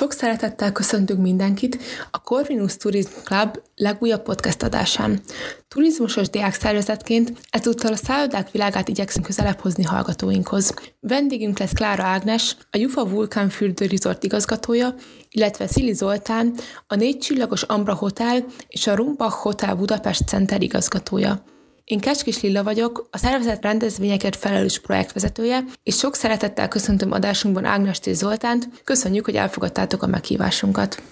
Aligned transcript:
Sok 0.00 0.12
szeretettel 0.12 0.72
köszöntünk 0.72 1.20
mindenkit 1.20 1.78
a 2.10 2.22
Corvinus 2.22 2.76
Tourism 2.76 3.10
Club 3.24 3.60
legújabb 3.76 4.22
podcast 4.22 4.62
adásán. 4.62 5.20
Turizmusos 5.68 6.30
diák 6.30 6.54
szervezetként 6.54 7.32
ezúttal 7.50 7.92
a 7.92 7.96
szállodák 7.96 8.50
világát 8.50 8.88
igyekszünk 8.88 9.26
közelebb 9.26 9.58
hozni 9.58 9.82
hallgatóinkhoz. 9.82 10.74
Vendégünk 11.00 11.58
lesz 11.58 11.72
Klára 11.72 12.02
Ágnes, 12.02 12.56
a 12.70 12.76
Jufa 12.76 13.08
Vulkán 13.08 13.48
Fürdő 13.48 13.86
Resort 13.86 14.24
igazgatója, 14.24 14.94
illetve 15.30 15.66
Szili 15.66 15.92
Zoltán, 15.92 16.54
a 16.86 16.94
négy 16.94 17.18
csillagos 17.18 17.62
Ambra 17.62 17.94
Hotel 17.94 18.44
és 18.68 18.86
a 18.86 18.94
Rumbach 18.94 19.34
Hotel 19.34 19.74
Budapest 19.74 20.28
Center 20.28 20.62
igazgatója. 20.62 21.42
Én 21.90 22.00
Kecskis 22.00 22.42
Lilla 22.42 22.62
vagyok, 22.62 23.08
a 23.10 23.16
szervezet 23.16 23.62
rendezvényeket 23.62 24.36
felelős 24.36 24.80
projektvezetője, 24.80 25.60
és 25.82 25.96
sok 25.96 26.14
szeretettel 26.14 26.68
köszöntöm 26.68 27.12
adásunkban 27.12 27.64
Ágnes 27.64 27.98
és 28.04 28.16
Zoltánt. 28.16 28.68
Köszönjük, 28.84 29.24
hogy 29.24 29.34
elfogadtátok 29.36 30.02
a 30.02 30.06
meghívásunkat. 30.06 31.02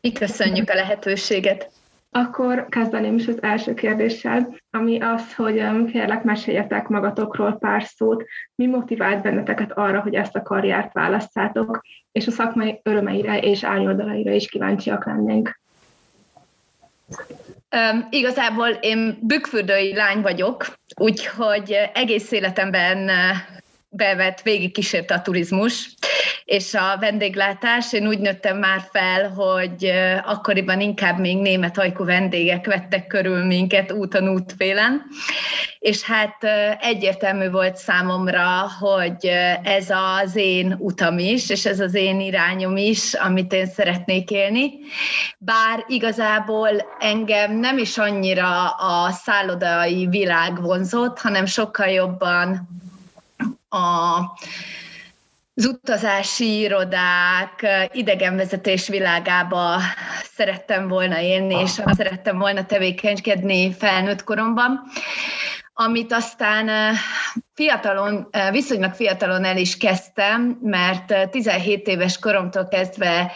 Mi 0.00 0.12
köszönjük 0.12 0.70
a 0.70 0.74
lehetőséget. 0.74 1.70
Akkor 2.10 2.66
kezdeném 2.68 3.16
is 3.16 3.26
az 3.26 3.42
első 3.42 3.74
kérdéssel, 3.74 4.56
ami 4.70 5.00
az, 5.00 5.34
hogy 5.34 5.62
kérlek 5.92 6.22
meséljetek 6.22 6.88
magatokról 6.88 7.58
pár 7.58 7.82
szót, 7.96 8.24
mi 8.54 8.66
motivált 8.66 9.22
benneteket 9.22 9.72
arra, 9.72 10.00
hogy 10.00 10.14
ezt 10.14 10.36
a 10.36 10.42
karriert 10.42 10.92
választátok, 10.92 11.80
és 12.12 12.26
a 12.26 12.30
szakmai 12.30 12.80
örömeire 12.82 13.38
és 13.38 13.64
árnyoldalaira 13.64 14.32
is 14.32 14.48
kíváncsiak 14.48 15.06
lennénk. 15.06 15.60
Um, 17.76 18.06
igazából 18.10 18.68
én 18.68 19.18
bükkfürdői 19.20 19.94
lány 19.94 20.20
vagyok, 20.20 20.66
úgyhogy 20.96 21.76
egész 21.94 22.30
életemben 22.30 23.10
bevet, 23.90 24.42
végig 24.42 24.72
kísérte 24.72 25.14
a 25.14 25.22
turizmus 25.22 25.94
és 26.44 26.74
a 26.74 26.96
vendéglátás. 27.00 27.92
Én 27.92 28.06
úgy 28.06 28.18
nőttem 28.18 28.58
már 28.58 28.88
fel, 28.92 29.28
hogy 29.28 29.92
akkoriban 30.24 30.80
inkább 30.80 31.18
még 31.18 31.36
német 31.36 31.78
ajkú 31.78 32.04
vendégek 32.04 32.66
vettek 32.66 33.06
körül 33.06 33.44
minket 33.44 33.92
úton 33.92 34.28
útfélen, 34.28 35.02
és 35.78 36.02
hát 36.02 36.36
egyértelmű 36.80 37.50
volt 37.50 37.76
számomra, 37.76 38.70
hogy 38.80 39.26
ez 39.62 39.90
az 39.90 40.36
én 40.36 40.76
utam 40.78 41.18
is, 41.18 41.50
és 41.50 41.66
ez 41.66 41.80
az 41.80 41.94
én 41.94 42.20
irányom 42.20 42.76
is, 42.76 43.14
amit 43.14 43.52
én 43.52 43.66
szeretnék 43.66 44.30
élni. 44.30 44.72
Bár 45.38 45.84
igazából 45.86 46.70
engem 46.98 47.58
nem 47.58 47.78
is 47.78 47.98
annyira 47.98 48.68
a 48.68 49.10
szállodai 49.10 50.06
világ 50.06 50.62
vonzott, 50.62 51.18
hanem 51.18 51.46
sokkal 51.46 51.88
jobban 51.88 52.68
a 53.70 54.18
az 55.54 55.66
utazási 55.66 56.58
irodák, 56.58 57.66
idegenvezetés 57.92 58.88
világába 58.88 59.80
szerettem 60.22 60.88
volna 60.88 61.18
élni, 61.20 61.54
és 61.54 61.70
szerettem 61.70 62.38
volna 62.38 62.66
tevékenykedni 62.66 63.72
felnőtt 63.72 64.24
koromban 64.24 64.82
amit 65.80 66.12
aztán 66.12 66.94
fiatalon, 67.54 68.28
viszonylag 68.50 68.92
fiatalon 68.94 69.44
el 69.44 69.56
is 69.56 69.76
kezdtem, 69.76 70.58
mert 70.62 71.30
17 71.30 71.86
éves 71.88 72.18
koromtól 72.18 72.68
kezdve 72.68 73.32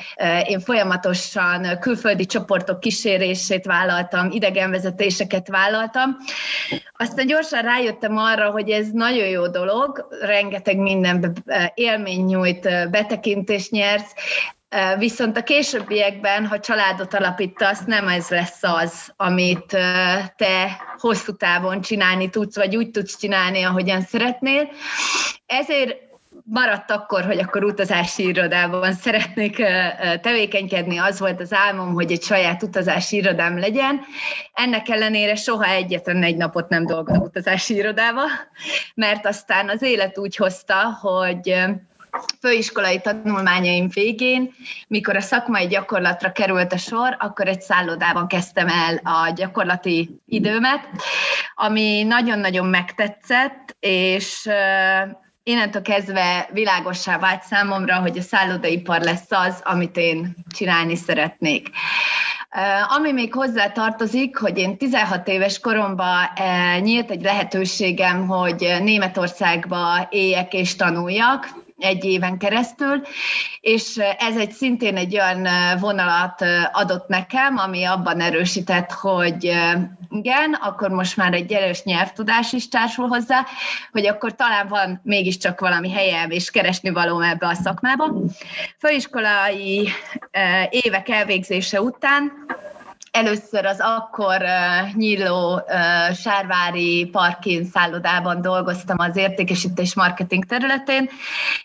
én 0.47 0.61
folyamatosan 0.61 1.78
külföldi 1.81 2.27
csoportok 2.27 2.81
kísérését 2.81 3.64
vállaltam, 3.64 4.31
idegenvezetéseket 4.31 5.48
vállaltam. 5.48 6.17
Aztán 6.92 7.27
gyorsan 7.27 7.62
rájöttem 7.62 8.17
arra, 8.17 8.51
hogy 8.51 8.70
ez 8.70 8.91
nagyon 8.92 9.29
jó 9.29 9.48
dolog, 9.48 10.08
rengeteg 10.20 10.77
minden 10.77 11.35
élmény 11.74 12.24
nyújt, 12.24 12.91
betekintést 12.91 13.70
nyersz, 13.70 14.14
Viszont 14.98 15.36
a 15.36 15.42
későbbiekben, 15.42 16.46
ha 16.46 16.61
családot 16.61 17.14
alapítasz, 17.14 17.85
nem 17.85 18.08
ez 18.08 18.29
lesz 18.29 18.62
az, 18.62 19.12
amit 19.17 19.67
te 20.36 20.80
hosszú 20.98 21.36
távon 21.36 21.80
csinálni 21.80 22.30
tudsz, 22.30 22.57
vagy 22.57 22.77
úgy 22.77 22.90
tudsz 22.90 23.18
csinálni, 23.18 23.62
ahogyan 23.62 24.01
szeretnél. 24.01 24.68
Ezért 25.46 25.96
maradt 26.45 26.90
akkor, 26.90 27.24
hogy 27.24 27.39
akkor 27.39 27.64
utazási 27.64 28.27
irodában 28.27 28.92
szeretnék 28.92 29.57
tevékenykedni, 30.20 30.98
az 30.98 31.18
volt 31.18 31.41
az 31.41 31.52
álmom, 31.52 31.92
hogy 31.92 32.12
egy 32.12 32.23
saját 32.23 32.62
utazási 32.62 33.17
irodám 33.17 33.58
legyen. 33.58 34.01
Ennek 34.52 34.89
ellenére 34.89 35.35
soha 35.35 35.64
egyetlen 35.67 36.23
egy 36.23 36.36
napot 36.36 36.68
nem 36.68 36.86
dolgozom 36.86 37.23
utazási 37.23 37.74
irodába, 37.74 38.23
mert 38.95 39.27
aztán 39.27 39.68
az 39.68 39.83
élet 39.83 40.18
úgy 40.18 40.36
hozta, 40.36 40.98
hogy 41.01 41.64
főiskolai 42.41 43.01
tanulmányaim 43.01 43.89
végén, 43.89 44.55
mikor 44.89 45.17
a 45.17 45.20
szakmai 45.20 45.67
gyakorlatra 45.67 46.33
került 46.33 46.73
a 46.73 46.77
sor, 46.77 47.17
akkor 47.19 47.48
egy 47.48 47.61
szállodában 47.61 48.27
kezdtem 48.27 48.69
el 48.69 49.01
a 49.02 49.30
gyakorlati 49.30 50.20
időmet, 50.27 50.89
ami 51.55 52.03
nagyon-nagyon 52.03 52.67
megtetszett, 52.67 53.77
és 53.80 54.48
innentől 55.42 55.83
kezdve 55.83 56.48
világossá 56.53 57.19
vált 57.19 57.42
számomra, 57.42 57.97
hogy 57.97 58.19
a 58.19 58.23
szállodaipar 58.23 59.01
lesz 59.01 59.30
az, 59.30 59.61
amit 59.64 59.97
én 59.97 60.35
csinálni 60.55 60.97
szeretnék. 60.97 61.69
Ami 62.97 63.13
még 63.13 63.35
hozzá 63.35 63.70
tartozik, 63.70 64.36
hogy 64.36 64.58
én 64.58 64.77
16 64.77 65.29
éves 65.29 65.61
koromban 65.61 66.29
nyílt 66.80 67.11
egy 67.11 67.23
lehetőségem, 67.23 68.27
hogy 68.27 68.77
Németországba 68.83 70.07
éljek 70.11 70.53
és 70.53 70.77
tanuljak, 70.77 71.64
egy 71.79 72.05
éven 72.05 72.39
keresztül, 72.39 73.02
és 73.61 73.96
ez 74.18 74.36
egy 74.36 74.52
szintén 74.52 74.96
egy 74.96 75.14
olyan 75.14 75.48
vonalat 75.80 76.45
adott 76.73 77.08
nekem, 77.08 77.58
ami 77.58 77.85
abban 77.85 78.20
erősített, 78.20 78.92
hogy 78.92 79.45
igen, 80.11 80.52
akkor 80.52 80.90
most 80.90 81.17
már 81.17 81.33
egy 81.33 81.52
erős 81.52 81.83
nyelvtudás 81.83 82.52
is 82.52 82.68
társul 82.68 83.08
hozzá, 83.08 83.46
hogy 83.92 84.07
akkor 84.07 84.35
talán 84.35 84.68
van 84.68 85.01
mégiscsak 85.05 85.61
valami 85.61 85.90
helyem 85.90 86.30
és 86.30 86.51
keresni 86.51 86.90
való 86.90 87.20
ebbe 87.20 87.46
a 87.46 87.55
szakmába. 87.55 88.12
Főiskolai 88.79 89.89
évek 90.70 91.08
elvégzése 91.08 91.80
után 91.80 92.33
Először 93.14 93.67
az 93.67 93.80
akkor 93.80 94.42
uh, 94.42 94.95
nyíló 94.95 95.55
uh, 95.55 96.14
Sárvári 96.14 97.08
Parkin 97.13 97.64
szállodában 97.64 98.41
dolgoztam 98.41 98.98
az 98.98 99.17
értékesítés 99.17 99.95
marketing 99.95 100.45
területén, 100.45 101.08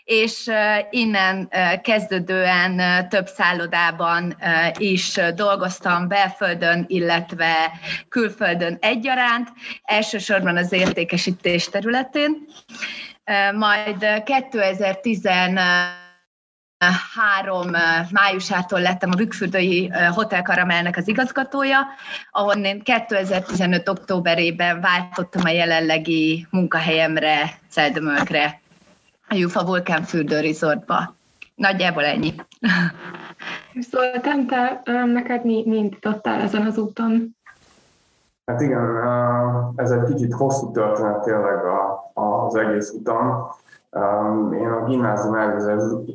és 0.04 0.46
uh, 0.46 0.56
innen 0.90 1.48
uh, 1.52 1.80
kezdődően 1.80 2.72
uh, 2.72 3.08
több 3.08 3.26
szállodában 3.26 4.36
uh, 4.40 4.80
is 4.82 5.20
dolgoztam 5.34 6.08
belföldön, 6.08 6.84
illetve 6.88 7.70
külföldön 8.08 8.78
egyaránt, 8.80 9.48
elsősorban 9.82 10.56
az 10.56 10.72
értékesítés 10.72 11.68
területén. 11.68 12.46
Uh, 13.26 13.58
majd 13.58 14.22
2010 14.24 15.26
három 17.14 17.70
májusától 18.10 18.80
lettem 18.80 19.10
a 19.12 19.16
Bükkfürdői 19.16 19.92
Hotel 20.14 20.42
Karamelnek 20.42 20.96
az 20.96 21.08
igazgatója, 21.08 21.78
ahol 22.30 22.54
én 22.54 22.82
2015. 22.82 23.88
októberében 23.88 24.80
váltottam 24.80 25.42
a 25.44 25.48
jelenlegi 25.48 26.46
munkahelyemre, 26.50 27.50
Celdömölkre, 27.68 28.60
a 29.28 29.34
Jufa 29.34 29.64
Vulkán 29.64 30.02
Fürdő 30.02 30.40
Resortba. 30.40 31.14
Nagyjából 31.54 32.04
ennyi. 32.04 32.34
Szóltam, 33.90 34.46
te 34.46 34.82
neked 35.04 35.44
mi, 35.44 35.62
mi 35.66 35.76
indítottál 35.76 36.40
ezen 36.40 36.66
az 36.66 36.78
úton? 36.78 37.36
Hát 38.44 38.60
igen, 38.60 38.86
ez 39.76 39.90
egy 39.90 40.14
kicsit 40.14 40.32
hosszú 40.32 40.70
történet 40.70 41.22
tényleg 41.22 41.58
az 42.14 42.54
egész 42.54 42.90
utam. 42.90 43.50
Én 44.52 44.70
a 44.70 44.84
gimnázium 44.84 45.34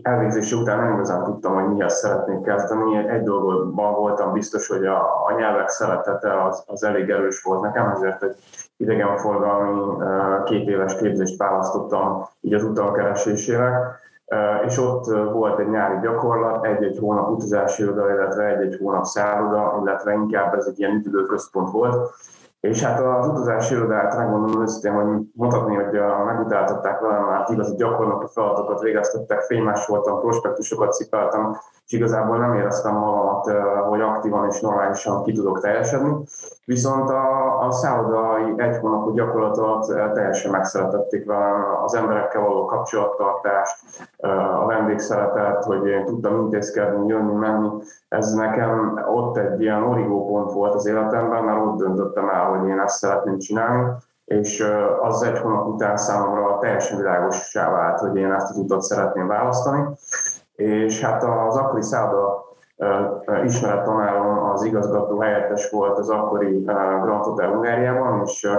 elvégzése 0.02 0.56
után 0.56 0.80
nem 0.80 0.94
igazán 0.94 1.24
tudtam, 1.24 1.54
hogy 1.54 1.68
mihez 1.68 1.94
szeretnék 1.94 2.42
kezdeni. 2.42 3.08
Egy 3.08 3.24
dolgban 3.24 3.94
voltam 3.94 4.34
biztos, 4.34 4.68
hogy 4.68 4.86
a, 4.86 5.26
a 5.26 5.34
nyelvek 5.38 5.70
szeretete 5.70 6.44
az, 6.44 6.64
az 6.68 6.84
elég 6.84 7.10
erős 7.10 7.44
volt 7.44 7.62
nekem, 7.62 7.90
ezért 7.90 8.24
egy 8.24 8.36
idegenforgalmi 8.78 10.04
két 10.44 10.68
éves 10.68 10.96
képzést 10.96 11.38
választottam 11.38 12.28
így 12.42 12.54
az 12.54 12.64
utam 12.64 12.94
keresésére. 12.94 14.00
És 14.66 14.78
ott 14.78 15.06
volt 15.32 15.60
egy 15.60 15.70
nyári 15.70 16.00
gyakorlat, 16.02 16.66
egy-egy 16.66 16.98
hónap 17.00 17.30
utazási 17.30 17.84
iroda, 17.84 18.14
illetve 18.14 18.46
egy-egy 18.46 18.78
hónap 18.80 19.04
szálloda, 19.06 19.78
illetve 19.82 20.14
inkább 20.14 20.54
ez 20.54 20.66
egy 20.66 20.80
ilyen 20.80 20.96
üdülőközpont 20.96 21.72
volt 21.72 22.14
És 22.70 22.84
hát 22.84 23.00
az 23.00 23.28
utazási 23.28 23.74
irodát 23.74 24.18
megmondom 24.18 24.62
őszintén, 24.62 24.94
hogy 24.94 25.22
mutatni, 25.34 25.76
hogy 25.76 26.00
megutáltatták 26.26 27.00
velem, 27.00 27.24
már 27.24 27.46
igazi 27.52 27.76
gyakornoki 27.76 28.26
feladatokat 28.34 28.82
végeztettek, 28.82 29.42
fénymás 29.42 29.86
voltam, 29.86 30.20
prospektusokat 30.20 30.94
cipeltem, 30.94 31.58
és 31.86 31.92
igazából 31.92 32.38
nem 32.38 32.54
éreztem 32.54 32.94
magamat, 32.94 33.52
hogy 33.90 34.02
aktívan 34.02 34.48
és 34.50 34.62
normálisan 34.62 35.24
ki 35.24 35.32
tudok 35.32 35.60
teljesedni. 35.60 36.24
Viszont 36.66 37.10
a, 37.10 37.60
a 37.66 37.72
szállodai 37.72 38.54
egy 38.58 38.78
hónapú 38.78 39.14
gyakorlatot 39.14 40.14
teljesen 40.14 40.52
megszeretették 40.52 41.26
velem, 41.26 41.66
az 41.84 41.96
emberekkel 41.96 42.42
való 42.42 42.66
kapcsolattartást, 42.66 43.76
a 44.62 44.66
vendégszeretet, 44.66 45.64
hogy 45.64 45.88
én 45.88 46.06
tudtam 46.06 46.40
intézkedni, 46.40 47.08
jönni, 47.08 47.34
menni. 47.34 47.70
Ez 48.10 48.34
nekem 48.34 49.04
ott 49.14 49.38
egy 49.38 49.62
ilyen 49.62 49.84
origó 49.84 50.28
pont 50.28 50.52
volt 50.52 50.74
az 50.74 50.86
életemben, 50.86 51.44
mert 51.44 51.66
ott 51.66 51.78
döntöttem 51.78 52.30
el, 52.30 52.46
hogy 52.46 52.68
én 52.68 52.80
ezt 52.80 52.98
szeretném 52.98 53.38
csinálni, 53.38 53.92
és 54.26 54.66
az 55.02 55.24
egy 55.24 55.40
hónap 55.40 55.68
után 55.68 55.98
számomra 55.98 56.58
teljesen 56.58 56.98
világossá 56.98 57.72
vált, 57.72 58.00
hogy 58.00 58.16
én 58.16 58.32
ezt 58.32 58.50
az 58.50 58.58
utat 58.58 58.82
szeretném 58.82 59.28
választani 59.28 59.88
és 60.56 61.02
hát 61.02 61.24
az 61.24 61.56
akkori 61.56 61.82
szálloda 61.82 62.44
ismert 63.44 63.84
tanárom 63.84 64.50
az 64.50 64.64
igazgató 64.64 65.20
helyettes 65.20 65.70
volt 65.70 65.98
az 65.98 66.10
akkori 66.10 66.64
Grand 67.02 67.24
Hotel 67.24 67.50
Hungáriában, 67.50 68.22
és 68.26 68.50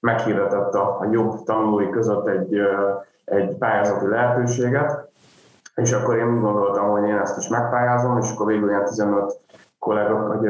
meghirdetett 0.00 0.74
a 0.74 1.06
jobb 1.10 1.42
tanulói 1.42 1.90
között 1.90 2.26
egy, 2.26 2.58
egy 3.24 3.56
pályázati 3.56 4.06
lehetőséget, 4.06 5.08
és 5.74 5.92
akkor 5.92 6.16
én 6.16 6.34
úgy 6.34 6.40
gondoltam, 6.40 6.90
hogy 6.90 7.08
én 7.08 7.16
ezt 7.16 7.38
is 7.38 7.48
megpályázom, 7.48 8.18
és 8.18 8.32
akkor 8.32 8.46
végül 8.46 8.68
ilyen 8.68 8.84
15 8.84 9.38
kollégok, 9.84 10.28
vagy 10.28 10.48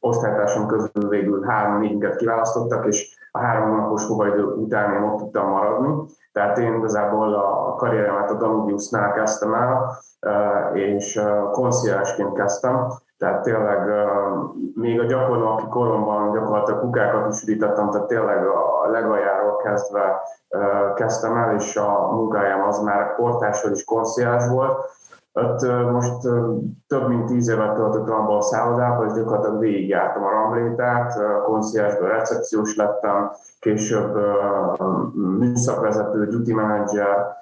osztálytársam 0.00 0.66
közül 0.66 1.08
végül 1.08 1.44
három 1.44 1.80
négyünket 1.80 2.16
kiválasztottak, 2.16 2.86
és 2.86 3.16
a 3.32 3.38
három 3.38 3.70
hónapos 3.70 4.06
próbaidő 4.06 4.44
után 4.44 4.94
én 4.94 5.02
ott 5.02 5.18
tudtam 5.18 5.48
maradni. 5.48 6.04
Tehát 6.32 6.58
én 6.58 6.74
igazából 6.74 7.34
a 7.34 7.74
karrieremet 7.74 8.30
a 8.30 8.34
Danubiusnál 8.34 9.12
kezdtem 9.12 9.54
el, 9.54 9.90
és 10.72 11.20
konciásként 11.52 12.32
kezdtem, 12.32 12.88
tehát 13.18 13.42
tényleg 13.42 13.88
még 14.74 15.00
a 15.00 15.04
gyakornoki 15.04 15.68
koromban 15.68 16.32
gyakorlatilag 16.32 16.80
kukákat 16.80 17.32
is 17.32 17.42
ürítettem, 17.42 17.90
tehát 17.90 18.06
tényleg 18.06 18.46
a 18.46 18.88
legaljáról 18.90 19.56
kezdve 19.56 20.20
kezdtem 20.94 21.36
el, 21.36 21.54
és 21.54 21.76
a 21.76 22.08
munkájám 22.12 22.62
az 22.62 22.78
már 22.78 23.14
portásról 23.14 23.72
is 23.72 23.84
konciás 23.84 24.48
volt, 24.48 24.78
ott 25.34 25.90
most 25.90 26.20
több 26.86 27.08
mint 27.08 27.26
tíz 27.26 27.48
évet 27.48 27.74
töltöttem 27.74 28.14
abban 28.14 28.36
a 28.36 28.42
szállodában, 28.42 29.06
és 29.06 29.12
gyakorlatilag 29.12 29.58
végigjártam 29.58 30.24
a 30.24 30.30
ranglétát, 30.30 31.12
konciársból 31.44 32.08
recepciós 32.08 32.76
lettem, 32.76 33.30
később 33.58 34.16
műszakvezető, 35.14 36.26
duty 36.26 36.54
manager, 36.54 37.36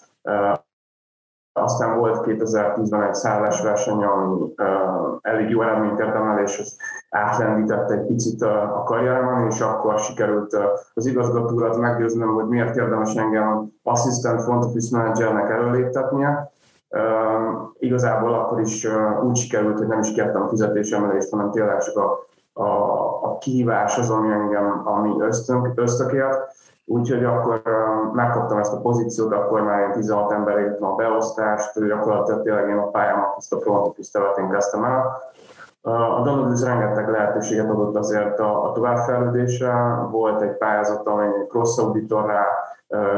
aztán 1.53 1.99
volt 1.99 2.25
2010-ben 2.27 3.03
egy 3.03 3.15
szállásverseny, 3.15 4.05
ami 4.05 4.55
elég 5.21 5.51
jó 5.51 5.63
eredményt 5.63 5.99
értem 5.99 6.29
el, 6.29 6.39
és 6.39 6.59
az 6.59 6.77
átlendített 7.11 7.91
egy 7.91 8.07
picit 8.07 8.43
a 8.43 8.83
karrieremon, 8.85 9.47
és 9.47 9.61
akkor 9.61 9.99
sikerült 9.99 10.57
az 10.95 11.07
igazgatórat 11.07 11.79
meggyőznöm, 11.79 12.35
hogy 12.35 12.49
miért 12.49 12.77
érdemes 12.77 13.15
engem 13.15 13.73
assistant 13.83 14.43
front 14.43 14.65
office 14.65 14.97
managernek 14.99 15.51
előléptetnie, 15.51 16.53
igazából 17.79 18.35
akkor 18.35 18.61
is 18.61 18.89
úgy 19.23 19.37
sikerült, 19.37 19.79
hogy 19.79 19.87
nem 19.87 19.99
is 19.99 20.13
kértem 20.13 20.49
fizetésemelést, 20.49 21.31
hanem 21.31 21.51
tényleg 21.51 21.79
csak 21.79 21.97
a, 21.97 22.27
a, 22.53 22.69
a 23.23 23.39
kihívás 23.39 23.99
az, 23.99 24.11
ami 24.11 24.33
engem, 24.33 24.83
ami 24.85 25.21
ösztönk, 25.21 25.73
ösztökért. 25.75 26.61
Úgyhogy 26.85 27.25
akkor 27.25 27.63
megkaptam 28.13 28.59
ezt 28.59 28.73
a 28.73 28.81
pozíciót, 28.81 29.33
akkor 29.33 29.61
már 29.61 29.79
ilyen 29.79 29.93
16 29.93 30.33
ember 30.33 30.59
értem 30.59 30.89
a 30.89 30.95
beosztást, 30.95 31.87
gyakorlatilag 31.87 32.43
tényleg 32.43 32.69
én 32.69 32.77
a 32.77 32.91
pályámat, 32.91 33.35
ezt 33.39 33.53
a 33.53 33.61
front 33.61 33.87
office 33.87 34.11
területén 34.13 34.51
kezdtem 34.51 34.85
el. 34.85 35.21
A 35.85 36.21
Danubis 36.23 36.63
rengeteg 36.63 37.09
lehetőséget 37.09 37.71
adott 37.71 37.97
azért 37.97 38.39
a, 38.39 38.65
a 38.65 38.73
továbbfejlődésre. 38.73 39.73
Volt 40.11 40.43
egy 40.43 40.57
pályázat, 40.57 41.07
ami 41.07 41.27
cross 41.49 41.79
auditorrá 41.79 42.47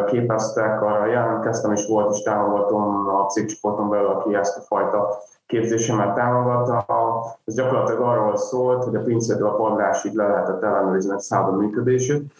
képeztek, 0.06 0.82
arra 0.82 1.06
jelentkeztem, 1.06 1.72
és 1.72 1.87
volt 1.87 2.14
is 2.14 2.22
támogatom 2.22 3.08
a 3.08 3.26
cégcsoporton 3.26 3.88
belül, 3.88 4.06
aki 4.06 4.34
ezt 4.34 4.56
a 4.56 4.61
fajta 4.61 5.08
képzésemet 5.46 6.14
támogatta. 6.14 7.25
Ez 7.44 7.55
gyakorlatilag 7.55 8.00
arról 8.00 8.37
szólt, 8.37 8.84
hogy 8.84 8.96
a 8.96 9.02
pincétől 9.02 9.49
a 9.49 9.55
padlásig 9.55 10.14
le 10.14 10.26
lehetett 10.26 10.62
ellenőrizni 10.62 11.12
egy 11.12 11.19
szálloda 11.20 11.56
működését 11.56 12.32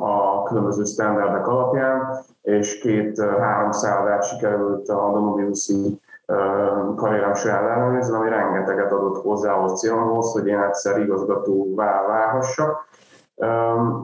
a 0.00 0.42
különböző 0.42 0.84
standardek 0.84 1.48
alapján, 1.48 2.24
és 2.42 2.78
két-három 2.78 3.70
szállodát 3.70 4.24
sikerült 4.24 4.88
a 4.88 5.10
Domobiusi 5.12 6.00
karrierem 6.96 7.34
során 7.34 7.70
ellenőrizni, 7.70 8.16
ami 8.16 8.28
rengeteget 8.28 8.92
adott 8.92 9.22
hozzá 9.22 9.52
ahhoz 9.52 9.80
célomhoz, 9.80 10.32
hogy 10.32 10.46
én 10.46 10.60
egyszer 10.60 10.98
igazgatóvá 10.98 12.06
válhassak 12.06 12.88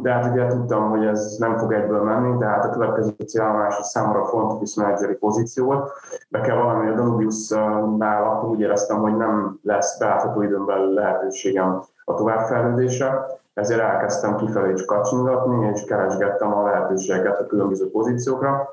de 0.02 0.12
hát 0.12 0.32
ugye 0.32 0.46
tudtam, 0.46 0.90
hogy 0.90 1.06
ez 1.06 1.36
nem 1.38 1.56
fog 1.56 1.72
egyből 1.72 2.02
menni, 2.02 2.38
tehát 2.38 2.64
a 2.64 2.70
következő 2.70 3.10
célállomás 3.26 3.78
a 3.78 3.82
számomra 3.82 4.20
office 4.20 4.82
manageri 4.82 5.14
pozíció 5.14 5.64
volt. 5.64 5.92
Be 6.28 6.40
kell 6.40 6.56
valami, 6.56 6.90
a 6.90 6.94
Danubius-nál 6.94 8.24
akkor 8.24 8.48
úgy 8.48 8.60
éreztem, 8.60 9.00
hogy 9.00 9.16
nem 9.16 9.58
lesz 9.62 9.98
belátható 9.98 10.42
időn 10.42 10.66
belül 10.66 10.94
lehetőségem 10.94 11.82
a 12.04 12.14
továbbfejlődésre, 12.14 13.26
ezért 13.54 13.80
elkezdtem 13.80 14.36
kifelé 14.36 14.72
is 14.72 14.84
kacsingatni, 14.84 15.70
és 15.74 15.84
keresgettem 15.84 16.54
a 16.54 16.62
lehetőségeket 16.62 17.40
a 17.40 17.46
különböző 17.46 17.90
pozíciókra. 17.90 18.68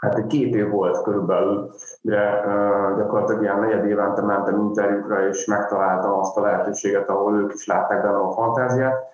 Hát 0.00 0.14
egy 0.14 0.26
két 0.26 0.54
év 0.54 0.70
volt 0.70 1.02
körülbelül, 1.02 1.70
de 2.00 2.42
gyakorlatilag 2.96 3.42
ilyen 3.42 3.58
negyed 3.58 3.84
évente 3.84 4.22
mentem 4.22 4.58
interjúkra, 4.58 5.28
és 5.28 5.46
megtaláltam 5.46 6.18
azt 6.18 6.36
a 6.36 6.40
lehetőséget, 6.40 7.08
ahol 7.08 7.38
ők 7.38 7.54
is 7.54 7.66
látták 7.66 8.02
benne 8.02 8.16
a 8.16 8.32
fantáziát, 8.32 9.08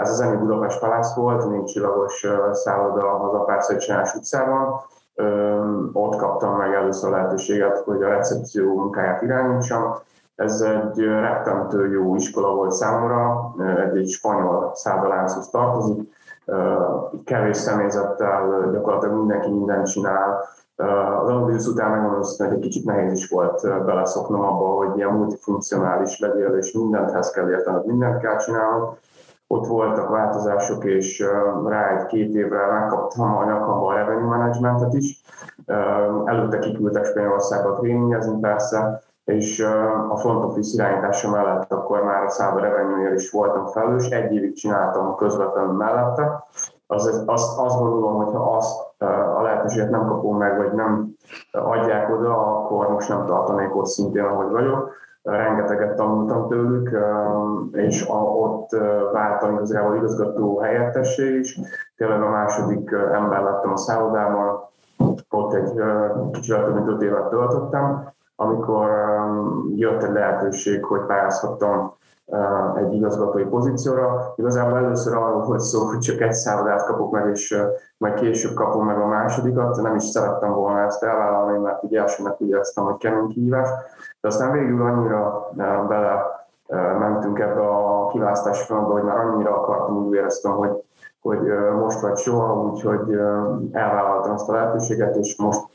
ez 0.00 0.10
az 0.10 0.20
Emi 0.20 0.36
Budapest 0.36 0.80
Palász 0.80 1.14
volt, 1.14 1.48
négy 1.48 1.64
csillagos 1.64 2.26
szálloda 2.52 3.12
az 3.12 3.34
Apárszegcsinás 3.34 4.14
utcában. 4.14 4.80
Ott 5.92 6.16
kaptam 6.16 6.56
meg 6.56 6.74
először 6.74 7.10
lehetőséget, 7.10 7.78
hogy 7.78 8.02
a 8.02 8.08
recepció 8.08 8.74
munkáját 8.74 9.22
irányítsam. 9.22 9.94
Ez 10.34 10.60
egy 10.60 11.04
rettentő 11.04 11.90
jó 11.90 12.14
iskola 12.14 12.54
volt 12.54 12.72
számomra, 12.72 13.54
egy, 13.84 13.96
egy 13.96 14.08
spanyol 14.08 14.70
szállodalánchoz 14.74 15.48
tartozik, 15.48 16.12
kevés 17.24 17.56
személyzettel 17.56 18.70
gyakorlatilag 18.72 19.16
mindenki 19.16 19.50
mindent 19.50 19.86
csinál. 19.86 20.44
Az 21.20 21.28
Anubius 21.28 21.66
után 21.66 21.90
megmondom, 21.90 22.20
hogy 22.38 22.52
egy 22.52 22.58
kicsit 22.58 22.84
nehéz 22.84 23.12
is 23.12 23.28
volt 23.28 23.84
beleszoknom 23.84 24.40
abba, 24.40 24.66
hogy 24.66 24.96
ilyen 24.96 25.12
multifunkcionális 25.12 26.18
legyél, 26.18 26.56
és 26.56 26.72
mindenthez 26.72 27.30
kell 27.30 27.50
értened, 27.50 27.86
mindent 27.86 28.20
kell 28.20 28.36
csinálnod 28.36 28.98
ott 29.46 29.66
voltak 29.66 30.08
változások, 30.08 30.84
és 30.84 31.24
rá 31.66 31.96
egy-két 31.96 32.34
évre 32.34 32.66
megkaptam 32.66 33.36
a 33.36 33.44
nyakamba 33.44 33.86
a 33.86 33.94
revenue 33.94 34.36
managementet 34.36 34.94
is. 34.94 35.22
Előtte 36.24 36.58
kiküldtek 36.58 37.04
Spanyolországba 37.04 37.72
tréningezni 37.72 38.40
persze, 38.40 39.02
és 39.30 39.60
a 40.10 40.16
front 40.16 40.44
office 40.44 40.74
irányítása 40.74 41.30
mellett 41.30 41.72
akkor 41.72 42.04
már 42.04 42.24
a 42.24 42.28
szába 42.28 42.60
revenue 42.60 43.14
is 43.14 43.30
voltam 43.30 43.66
felelős, 43.66 44.08
egy 44.08 44.34
évig 44.34 44.54
csináltam 44.54 45.14
közvetlenül 45.14 45.72
mellette. 45.72 46.44
Az, 46.86 47.22
azt, 47.26 47.58
azt 47.58 47.78
gondolom, 47.78 48.14
hogy 48.14 48.34
ha 48.34 48.56
azt 48.56 49.02
a 49.36 49.42
lehetőséget 49.42 49.90
nem 49.90 50.06
kapom 50.06 50.36
meg, 50.36 50.56
vagy 50.56 50.72
nem 50.72 51.16
adják 51.52 52.10
oda, 52.10 52.56
akkor 52.56 52.90
most 52.90 53.08
nem 53.08 53.26
tartanék 53.26 53.76
ott 53.76 53.86
szintén, 53.86 54.24
ahogy 54.24 54.50
vagyok 54.50 54.92
rengeteget 55.22 55.96
tanultam 55.96 56.48
tőlük, 56.48 56.98
és 57.72 58.08
ott 58.36 58.70
váltam 59.12 59.54
igazából 59.54 59.96
igazgató 59.96 60.58
helyettessé 60.58 61.38
is. 61.38 61.58
Tényleg 61.96 62.22
a 62.22 62.30
második 62.30 62.90
ember 63.12 63.42
lettem 63.42 63.72
a 63.72 63.76
szállodában, 63.76 64.68
ott 65.30 65.54
egy 65.54 65.82
kicsit 66.32 66.54
több 66.54 66.74
mint 66.74 66.88
öt 66.88 67.02
évet 67.02 67.28
töltöttem, 67.28 68.12
amikor 68.40 68.90
jött 69.74 70.02
egy 70.02 70.12
lehetőség, 70.12 70.84
hogy 70.84 71.00
pályázhattam 71.06 71.92
egy 72.74 72.94
igazgatói 72.94 73.44
pozícióra. 73.44 74.32
Igazából 74.36 74.78
először 74.78 75.16
arról 75.16 75.42
volt 75.42 75.60
szó, 75.60 75.86
hogy 75.86 75.98
csak 75.98 76.20
egy 76.20 76.32
szállodát 76.32 76.86
kapok 76.86 77.10
meg, 77.12 77.28
és 77.28 77.62
majd 77.96 78.14
később 78.14 78.54
kapom 78.54 78.86
meg 78.86 78.98
a 78.98 79.06
másodikat. 79.06 79.76
Nem 79.76 79.94
is 79.94 80.02
szerettem 80.02 80.52
volna 80.52 80.80
ezt 80.80 81.02
elvállalni, 81.02 81.58
mert 81.58 81.82
ugye 81.82 82.00
elsőnek 82.00 82.40
úgy 82.40 82.56
hogy 82.74 82.96
kemény 82.98 83.28
kihívás. 83.28 83.68
De 84.20 84.28
aztán 84.28 84.52
végül 84.52 84.82
annyira 84.82 85.50
bele 85.88 86.24
mentünk 86.98 87.38
ebbe 87.38 87.60
a 87.60 88.06
kiválasztási 88.06 88.64
folyamatba, 88.64 88.94
hogy 88.94 89.04
már 89.04 89.18
annyira 89.18 89.56
akartam, 89.56 90.06
úgy 90.06 90.14
éreztem, 90.14 90.52
hogy, 90.52 90.84
hogy 91.20 91.40
most 91.80 92.00
vagy 92.00 92.16
soha, 92.16 92.62
úgyhogy 92.62 93.12
elvállaltam 93.72 94.32
ezt 94.32 94.48
a 94.48 94.52
lehetőséget, 94.52 95.16
és 95.16 95.36
most 95.38 95.69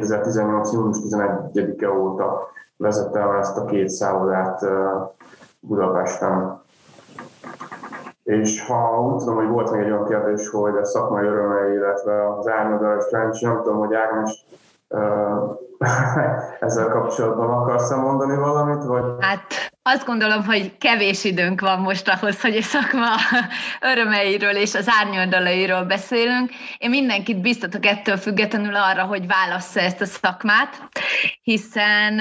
2018. 0.00 0.72
június 0.72 0.98
11-e 1.08 1.90
óta 1.90 2.48
vezettem 2.76 3.30
ezt 3.30 3.56
a 3.56 3.64
két 3.64 3.88
szállodát 3.88 4.64
Budapesten. 5.60 6.60
és 8.22 8.66
ha 8.66 9.00
úgy 9.00 9.16
tudom, 9.16 9.34
hogy 9.34 9.48
volt 9.48 9.70
még 9.70 9.80
egy 9.80 9.90
olyan 9.90 10.04
kérdés, 10.04 10.48
hogy 10.48 10.76
a 10.76 10.84
szakmai 10.84 11.24
örömei, 11.24 11.72
illetve 11.72 12.36
az 12.36 12.48
árnyodalas 12.48 13.04
French, 13.04 13.42
nem 13.42 13.62
tudom, 13.62 13.78
hogy 13.78 13.94
Ágnes 13.94 14.46
ezzel 16.60 16.88
kapcsolatban 16.88 17.50
akarsz 17.50 17.94
mondani 17.94 18.36
valamit? 18.36 18.84
Vagy? 18.84 19.04
Hát 19.18 19.71
azt 19.82 20.04
gondolom, 20.04 20.44
hogy 20.44 20.78
kevés 20.78 21.24
időnk 21.24 21.60
van 21.60 21.80
most 21.80 22.08
ahhoz, 22.08 22.40
hogy 22.40 22.56
a 22.56 22.62
szakma 22.62 23.08
örömeiről 23.92 24.56
és 24.56 24.74
az 24.74 24.86
árnyoldalairól 24.88 25.84
beszélünk. 25.84 26.50
Én 26.78 26.90
mindenkit 26.90 27.40
biztatok 27.40 27.86
ettől 27.86 28.16
függetlenül 28.16 28.76
arra, 28.76 29.04
hogy 29.04 29.26
válassza 29.26 29.80
ezt 29.80 30.00
a 30.00 30.04
szakmát, 30.04 30.82
hiszen 31.42 32.20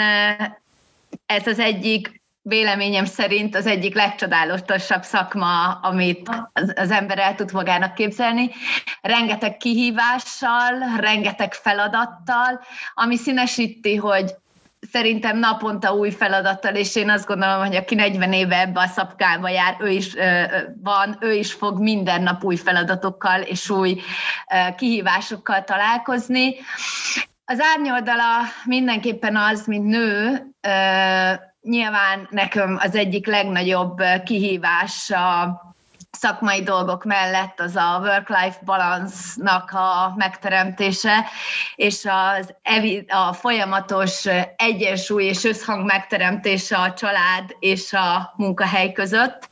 ez 1.25 1.47
az 1.47 1.59
egyik 1.59 2.21
véleményem 2.41 3.05
szerint 3.05 3.55
az 3.55 3.65
egyik 3.65 3.95
legcsodálatosabb 3.95 5.03
szakma, 5.03 5.71
amit 5.71 6.29
az, 6.75 6.91
ember 6.91 7.19
el 7.19 7.35
tud 7.35 7.53
magának 7.53 7.93
képzelni. 7.93 8.49
Rengeteg 9.01 9.57
kihívással, 9.57 10.99
rengeteg 10.99 11.53
feladattal, 11.53 12.59
ami 12.93 13.17
színesíti, 13.17 13.95
hogy 13.95 14.31
szerintem 14.91 15.37
naponta 15.37 15.93
új 15.93 16.11
feladattal, 16.11 16.75
és 16.75 16.95
én 16.95 17.09
azt 17.09 17.25
gondolom, 17.25 17.65
hogy 17.65 17.75
aki 17.75 17.95
40 17.95 18.33
éve 18.33 18.59
ebbe 18.59 18.79
a 18.79 18.87
szapkába 18.87 19.49
jár, 19.49 19.75
ő 19.79 19.89
is 19.89 20.15
ö, 20.15 20.43
van, 20.83 21.17
ő 21.19 21.33
is 21.33 21.53
fog 21.53 21.79
minden 21.79 22.23
nap 22.23 22.43
új 22.43 22.55
feladatokkal 22.55 23.41
és 23.41 23.69
új 23.69 24.01
ö, 24.51 24.75
kihívásokkal 24.75 25.63
találkozni. 25.63 26.55
Az 27.45 27.59
árnyoldala 27.59 28.41
mindenképpen 28.65 29.35
az, 29.35 29.65
mint 29.65 29.85
nő, 29.85 30.41
ö, 30.61 31.33
nyilván 31.61 32.27
nekem 32.29 32.77
az 32.81 32.95
egyik 32.95 33.27
legnagyobb 33.27 34.01
kihívás 34.23 35.11
a 35.11 35.59
szakmai 36.11 36.63
dolgok 36.63 37.03
mellett 37.03 37.59
az 37.59 37.75
a 37.75 37.99
work-life 38.01 38.59
balance-nak 38.65 39.71
a 39.71 40.13
megteremtése, 40.15 41.25
és 41.75 42.05
az, 42.05 42.55
a 43.07 43.33
folyamatos 43.33 44.25
egyensúly 44.55 45.23
és 45.23 45.43
összhang 45.43 45.85
megteremtése 45.85 46.77
a 46.77 46.93
család 46.93 47.55
és 47.59 47.93
a 47.93 48.33
munkahely 48.37 48.91
között. 48.91 49.49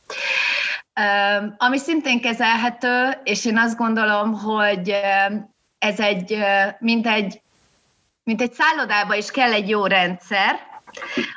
Ami 1.56 1.78
szintén 1.78 2.20
kezelhető, 2.20 3.20
és 3.24 3.44
én 3.44 3.58
azt 3.58 3.76
gondolom, 3.76 4.32
hogy 4.32 4.96
ez 5.78 6.00
egy, 6.00 6.38
mint 6.78 7.06
egy, 7.06 7.40
mint 8.22 8.40
egy 8.40 8.52
szállodába 8.52 9.14
is 9.14 9.30
kell 9.30 9.52
egy 9.52 9.68
jó 9.68 9.86
rendszer, 9.86 10.69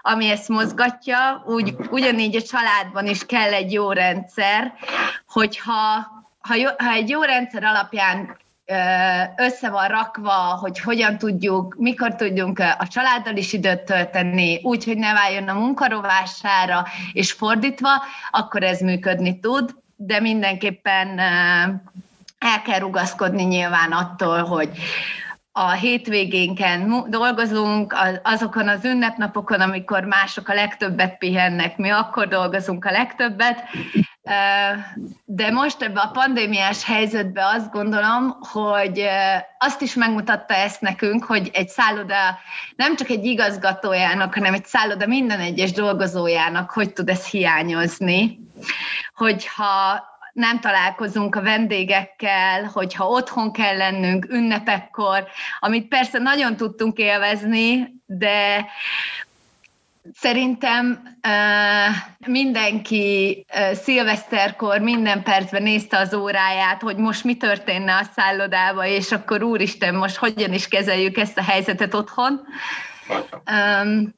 ami 0.01 0.29
ezt 0.29 0.50
mozgatja, 0.50 1.43
úgy, 1.45 1.75
ugyanígy 1.89 2.36
a 2.36 2.41
családban 2.41 3.07
is 3.07 3.25
kell 3.25 3.53
egy 3.53 3.74
jó 3.74 3.91
rendszer, 3.91 4.74
hogyha 5.27 6.12
ha, 6.39 6.55
jó, 6.55 6.69
ha 6.77 6.91
egy 6.91 7.10
jó 7.10 7.22
rendszer 7.22 7.63
alapján 7.63 8.38
össze 9.36 9.69
van 9.69 9.88
rakva, 9.88 10.57
hogy 10.62 10.79
hogyan 10.79 11.17
tudjuk, 11.17 11.75
mikor 11.77 12.15
tudjunk 12.15 12.60
a 12.60 12.88
családdal 12.88 13.36
is 13.36 13.53
időt 13.53 13.81
tölteni, 13.81 14.60
úgy, 14.63 14.83
hogy 14.83 14.98
ne 14.98 15.13
váljon 15.13 15.48
a 15.48 15.53
munkarovására, 15.53 16.86
és 17.13 17.31
fordítva, 17.31 17.89
akkor 18.31 18.63
ez 18.63 18.79
működni 18.79 19.39
tud, 19.39 19.75
de 19.95 20.19
mindenképpen 20.19 21.19
el 22.39 22.62
kell 22.65 22.79
rugaszkodni 22.79 23.43
nyilván 23.43 23.91
attól, 23.91 24.43
hogy 24.43 24.69
a 25.55 25.72
hétvégénken 25.72 27.05
dolgozunk, 27.10 27.95
azokon 28.24 28.67
az 28.67 28.86
ünnepnapokon, 28.86 29.62
amikor 29.62 30.03
mások 30.03 30.50
a 30.50 30.53
legtöbbet 30.53 31.17
pihennek, 31.17 31.77
mi 31.77 31.89
akkor 31.89 32.27
dolgozunk 32.27 32.86
a 32.86 32.91
legtöbbet. 32.91 33.63
De 35.25 35.51
most 35.51 35.81
ebbe 35.81 36.00
a 36.00 36.12
pandémiás 36.13 36.83
helyzetbe 36.86 37.45
azt 37.45 37.72
gondolom, 37.72 38.38
hogy 38.51 39.05
azt 39.57 39.81
is 39.81 39.93
megmutatta 39.93 40.53
ezt 40.53 40.81
nekünk, 40.81 41.24
hogy 41.24 41.50
egy 41.53 41.69
szálloda 41.69 42.39
nem 42.75 42.95
csak 42.95 43.10
egy 43.10 43.25
igazgatójának, 43.25 44.33
hanem 44.33 44.53
egy 44.53 44.65
szálloda 44.65 45.07
minden 45.07 45.39
egyes 45.39 45.72
dolgozójának 45.72 46.72
hogy 46.72 46.93
tud 46.93 47.10
ez 47.10 47.25
hiányozni. 47.25 48.39
Hogyha 49.15 50.03
nem 50.34 50.60
találkozunk 50.60 51.36
a 51.36 51.42
vendégekkel, 51.42 52.63
hogyha 52.63 53.08
otthon 53.08 53.52
kell 53.52 53.78
lennünk 53.78 54.25
ünnepekkor, 54.30 55.28
amit 55.60 55.88
persze 55.88 56.20
nagyon 56.20 56.56
tudtunk 56.56 56.98
élvezni, 56.98 57.94
de 58.06 58.66
Szerintem 60.13 61.18
uh, 61.28 61.96
mindenki 62.28 63.46
uh, 63.56 63.74
szilveszterkor 63.74 64.80
minden 64.80 65.24
percben 65.24 65.63
nézte 65.63 65.98
az 65.98 66.13
óráját, 66.13 66.82
hogy 66.82 66.98
most 66.98 67.24
mi 67.24 67.38
történne 67.38 67.96
a 67.96 68.10
szállodába, 68.16 68.86
és 68.86 69.12
akkor 69.12 69.44
úristen, 69.44 69.96
most 69.96 70.16
hogyan 70.16 70.54
is 70.54 70.68
kezeljük 70.68 71.18
ezt 71.18 71.38
a 71.38 71.44
helyzetet 71.44 71.94
otthon. 71.94 72.42
Um, 73.52 74.13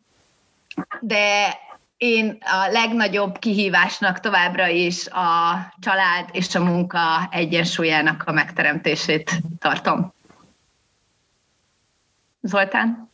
de 1.00 1.58
én 1.98 2.38
a 2.42 2.72
legnagyobb 2.72 3.38
kihívásnak 3.38 4.20
továbbra 4.20 4.68
is 4.68 5.08
a 5.08 5.56
család 5.80 6.30
és 6.32 6.56
a 6.56 6.64
munka 6.64 7.00
egyensúlyának 7.32 8.24
a 8.26 8.32
megteremtését 8.32 9.32
tartom. 9.60 10.14
Zoltán? 12.42 13.10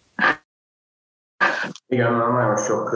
Igen, 1.88 2.14
nagyon 2.14 2.58
sok 2.58 2.90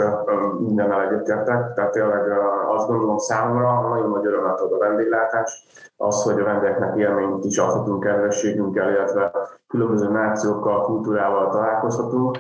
mindennel 0.60 1.02
egyetértek, 1.02 1.74
tehát 1.74 1.92
tényleg 1.92 2.40
azt 2.68 2.88
gondolom 2.88 3.18
számomra 3.18 3.90
nagyon 3.90 4.10
nagy 4.10 4.26
örömet 4.26 4.60
ad 4.60 4.72
a 4.72 4.78
vendéglátás, 4.78 5.64
az, 5.98 6.24
hogy 6.24 6.40
a 6.40 6.44
vendégeknek 6.44 6.98
élményt 6.98 7.46
is 7.46 7.58
adhatunk 7.58 8.04
kedvességünkkel, 8.04 8.92
illetve 8.92 9.32
különböző 9.68 10.10
nációkkal, 10.10 10.82
kultúrával 10.82 11.50
találkozhatunk 11.50 12.38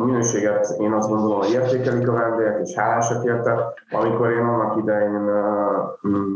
a 0.00 0.04
minőséget 0.04 0.74
én 0.78 0.92
azt 0.92 1.08
gondolom, 1.08 1.38
hogy 1.38 1.50
értékelik 1.50 2.08
a 2.08 2.12
vendégek, 2.12 2.60
és 2.62 2.74
hálásak 2.74 3.24
érte. 3.24 3.72
Amikor 3.90 4.30
én 4.30 4.44
annak 4.44 4.76
idején 4.76 5.20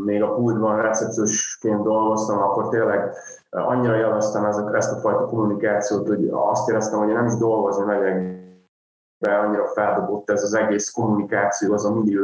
még 0.05 0.23
a 0.23 0.33
pultban 0.33 0.81
recepciósként 0.81 1.83
dolgoztam, 1.83 2.41
akkor 2.41 2.69
tényleg 2.69 3.13
annyira 3.49 3.95
jeleztem 3.95 4.45
ezt 4.73 4.91
a 4.91 4.99
fajta 4.99 5.25
kommunikációt, 5.25 6.07
hogy 6.07 6.29
azt 6.31 6.69
éreztem, 6.69 6.99
hogy 6.99 7.09
én 7.09 7.15
nem 7.15 7.25
is 7.25 7.37
dolgozni 7.37 7.85
megyek 7.85 8.43
be, 9.17 9.37
annyira 9.37 9.65
feldobott 9.65 10.29
ez 10.29 10.43
az 10.43 10.53
egész 10.53 10.91
kommunikáció, 10.91 11.73
az 11.73 11.85
a 11.85 11.93
millió. 11.93 12.21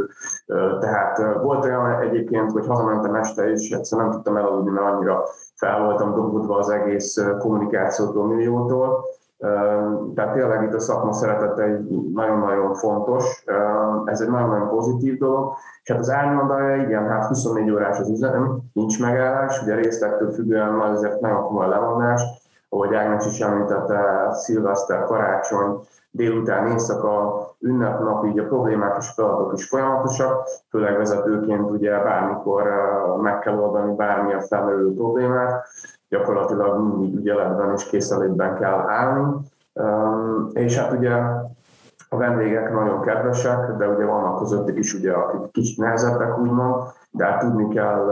Tehát 0.80 1.18
volt 1.42 1.66
olyan 1.66 2.02
egyébként, 2.02 2.52
hogy 2.52 2.68
hazamentem 2.68 3.16
este, 3.16 3.52
és 3.52 3.70
egyszerűen 3.70 4.08
nem 4.08 4.16
tudtam 4.16 4.38
elaludni, 4.38 4.72
mert 4.72 4.86
annyira 4.86 5.24
fel 5.56 5.84
voltam 5.84 6.14
dobódva 6.14 6.58
az 6.58 6.70
egész 6.70 7.24
kommunikációtól, 7.40 8.28
milliótól 8.28 9.04
tehát 10.16 10.34
tényleg 10.34 10.64
itt 10.64 10.74
a 10.74 10.80
szakma 10.80 11.14
szeretete 11.14 11.64
egy 11.64 11.90
nagyon-nagyon 12.14 12.74
fontos, 12.74 13.44
ez 14.06 14.22
egy 14.22 14.30
nagyon-nagyon 14.30 14.70
pozitív 14.70 15.18
dolog, 15.18 15.54
és 15.84 15.92
hát 15.92 16.00
az 16.00 16.10
árnyaldaja, 16.10 16.76
igen, 16.76 17.08
hát 17.08 17.26
24 17.26 17.72
órás 17.72 18.00
az 18.00 18.10
üzem, 18.10 18.60
nincs 18.74 19.02
megállás, 19.02 19.62
ugye 19.62 19.76
részlektől 19.76 20.32
függően 20.32 20.78
van 20.78 20.94
ezért 20.94 21.20
nagyon 21.20 21.44
komoly 21.44 21.68
levonás, 21.68 22.22
ahogy 22.70 22.96
Ágnes 22.96 23.26
is 23.26 23.40
említette, 23.40 24.30
szilveszter, 24.32 25.04
karácsony, 25.04 25.80
délután, 26.12 26.68
éjszaka, 26.68 27.40
ünnepnap, 27.60 28.26
így 28.26 28.40
a 28.40 28.48
problémák 28.48 28.98
és 29.00 29.10
feladatok 29.10 29.54
is 29.54 29.68
folyamatosak, 29.68 30.48
főleg 30.70 30.98
vezetőként 30.98 31.70
ugye 31.70 32.04
bármikor 32.04 32.64
meg 33.22 33.40
kell 33.40 33.58
oldani 33.58 33.96
bármilyen 33.96 34.42
felmerülő 34.42 34.94
problémát, 34.94 35.68
gyakorlatilag 36.12 36.80
mindig 36.80 37.20
ügyeletben 37.20 37.72
és 37.76 37.88
készelétben 37.88 38.56
kell 38.56 38.80
állni. 38.88 39.36
És 40.54 40.78
hát 40.78 40.92
ugye 40.92 41.14
a 42.10 42.18
vendégek 42.18 42.74
nagyon 42.74 43.02
kedvesek, 43.02 43.72
de 43.72 43.88
ugye 43.88 44.06
vannak 44.06 44.38
közöttük 44.38 44.78
is, 44.78 44.94
ugye, 44.94 45.12
akik 45.14 45.52
kicsit 45.52 45.78
nehezebbek, 45.78 46.38
úgymond, 46.38 46.84
de 47.12 47.26
hát 47.26 47.40
tudni 47.40 47.68
kell 47.68 48.06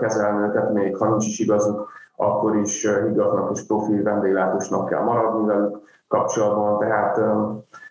kezelni 0.00 0.46
őket, 0.48 0.72
még 0.72 0.96
ha 0.96 1.08
nincs 1.08 1.26
is 1.26 1.38
igazuk, 1.38 1.88
akkor 2.16 2.56
is 2.56 2.86
higgadnak 2.86 3.50
és 3.50 3.66
profi 3.66 4.02
vendéglátósnak 4.02 4.88
kell 4.88 5.02
maradni 5.02 5.46
velük 5.46 5.78
kapcsolatban, 6.08 6.78
tehát 6.78 7.20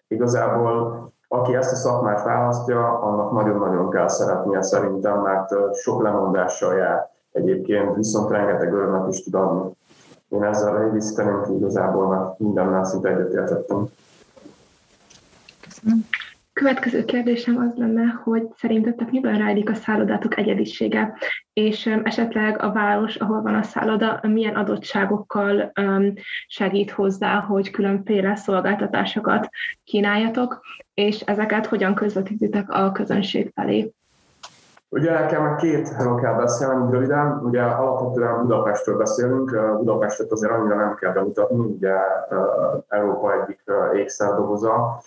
igazából 0.07 1.03
aki 1.27 1.55
ezt 1.55 1.71
a 1.71 1.75
szakmát 1.75 2.23
választja, 2.23 2.99
annak 2.99 3.31
nagyon-nagyon 3.31 3.89
kell 3.89 4.07
szeretnie 4.07 4.61
szerintem, 4.61 5.21
mert 5.21 5.73
sok 5.73 6.01
lemondással 6.01 6.75
jár 6.75 7.13
egyébként 7.35 7.95
viszont 7.95 8.29
rengeteg 8.29 8.73
örömet 8.73 9.13
is 9.13 9.23
tud 9.23 9.33
adni. 9.33 9.71
Én 10.29 10.43
ezzel 10.43 10.81
egészíteném 10.81 11.43
ki 11.43 11.53
igazából, 11.53 12.07
mert 12.07 12.39
mindennel 12.39 12.83
szinte 12.83 13.09
egyetértettem. 13.09 13.87
Következő 16.53 17.05
kérdésem 17.05 17.57
az 17.57 17.73
lenne, 17.75 18.03
hogy 18.23 18.47
szerintetek 18.57 19.11
miben 19.11 19.37
rejlik 19.37 19.69
a 19.69 19.73
szállodátok 19.73 20.37
egyedisége, 20.37 21.17
és 21.53 21.85
esetleg 22.03 22.61
a 22.61 22.71
város, 22.71 23.15
ahol 23.15 23.41
van 23.41 23.55
a 23.55 23.63
szálloda, 23.63 24.19
milyen 24.27 24.55
adottságokkal 24.55 25.71
segít 26.47 26.91
hozzá, 26.91 27.39
hogy 27.39 27.69
különféle 27.69 28.35
szolgáltatásokat 28.35 29.49
kínáljatok, 29.83 30.61
és 30.93 31.19
ezeket 31.19 31.65
hogyan 31.65 31.95
közvetítitek 31.95 32.69
a 32.69 32.91
közönség 32.91 33.51
felé? 33.55 33.93
Ugye 34.95 35.11
nekem 35.11 35.55
két 35.55 35.89
helyről 35.89 36.15
kell 36.15 36.33
beszélni 36.33 36.91
röviden. 36.91 37.39
Ugye 37.43 37.61
alapvetően 37.61 38.41
Budapestről 38.41 38.97
beszélünk. 38.97 39.77
Budapestet 39.77 40.31
azért 40.31 40.51
annyira 40.51 40.75
nem 40.75 40.95
kell 40.95 41.11
bemutatni, 41.13 41.57
ugye 41.57 41.93
Európa 42.87 43.33
egyik 43.33 43.59
ékszerdoboza, 43.93 45.01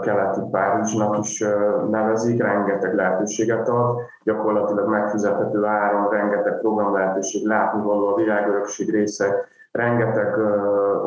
keleti 0.00 0.40
Párizsnak 0.50 1.18
is 1.18 1.44
nevezik, 1.90 2.42
rengeteg 2.42 2.94
lehetőséget 2.94 3.68
ad, 3.68 3.98
gyakorlatilag 4.22 4.88
megfizethető 4.88 5.64
áron, 5.64 6.08
rengeteg 6.10 6.58
program 6.58 6.94
lehetőség, 6.94 7.46
látnivaló 7.46 8.06
a 8.06 8.16
világörökség 8.16 8.90
része, 8.90 9.44
rengeteg 9.72 10.38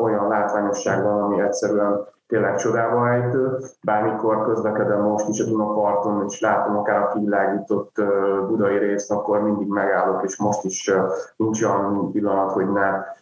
olyan 0.02 0.28
látványosság 0.28 1.02
van, 1.02 1.22
ami 1.22 1.40
egyszerűen 1.40 2.06
tényleg 2.28 2.56
csodába 2.56 3.12
ejtő. 3.12 3.58
Bármikor 3.82 4.44
közlekedem 4.46 5.00
most 5.00 5.28
is 5.28 5.40
a 5.40 5.44
Dunaparton, 5.44 6.24
és 6.28 6.40
látom 6.40 6.76
akár 6.76 7.02
a 7.02 7.08
kivilágított 7.08 8.02
budai 8.46 8.78
részt, 8.78 9.10
akkor 9.10 9.42
mindig 9.42 9.68
megállok, 9.68 10.22
és 10.22 10.38
most 10.38 10.64
is 10.64 10.92
nincs 11.36 11.62
olyan 11.64 12.12
pillanat, 12.12 12.52
hogy 12.52 12.72
ne 12.72 13.16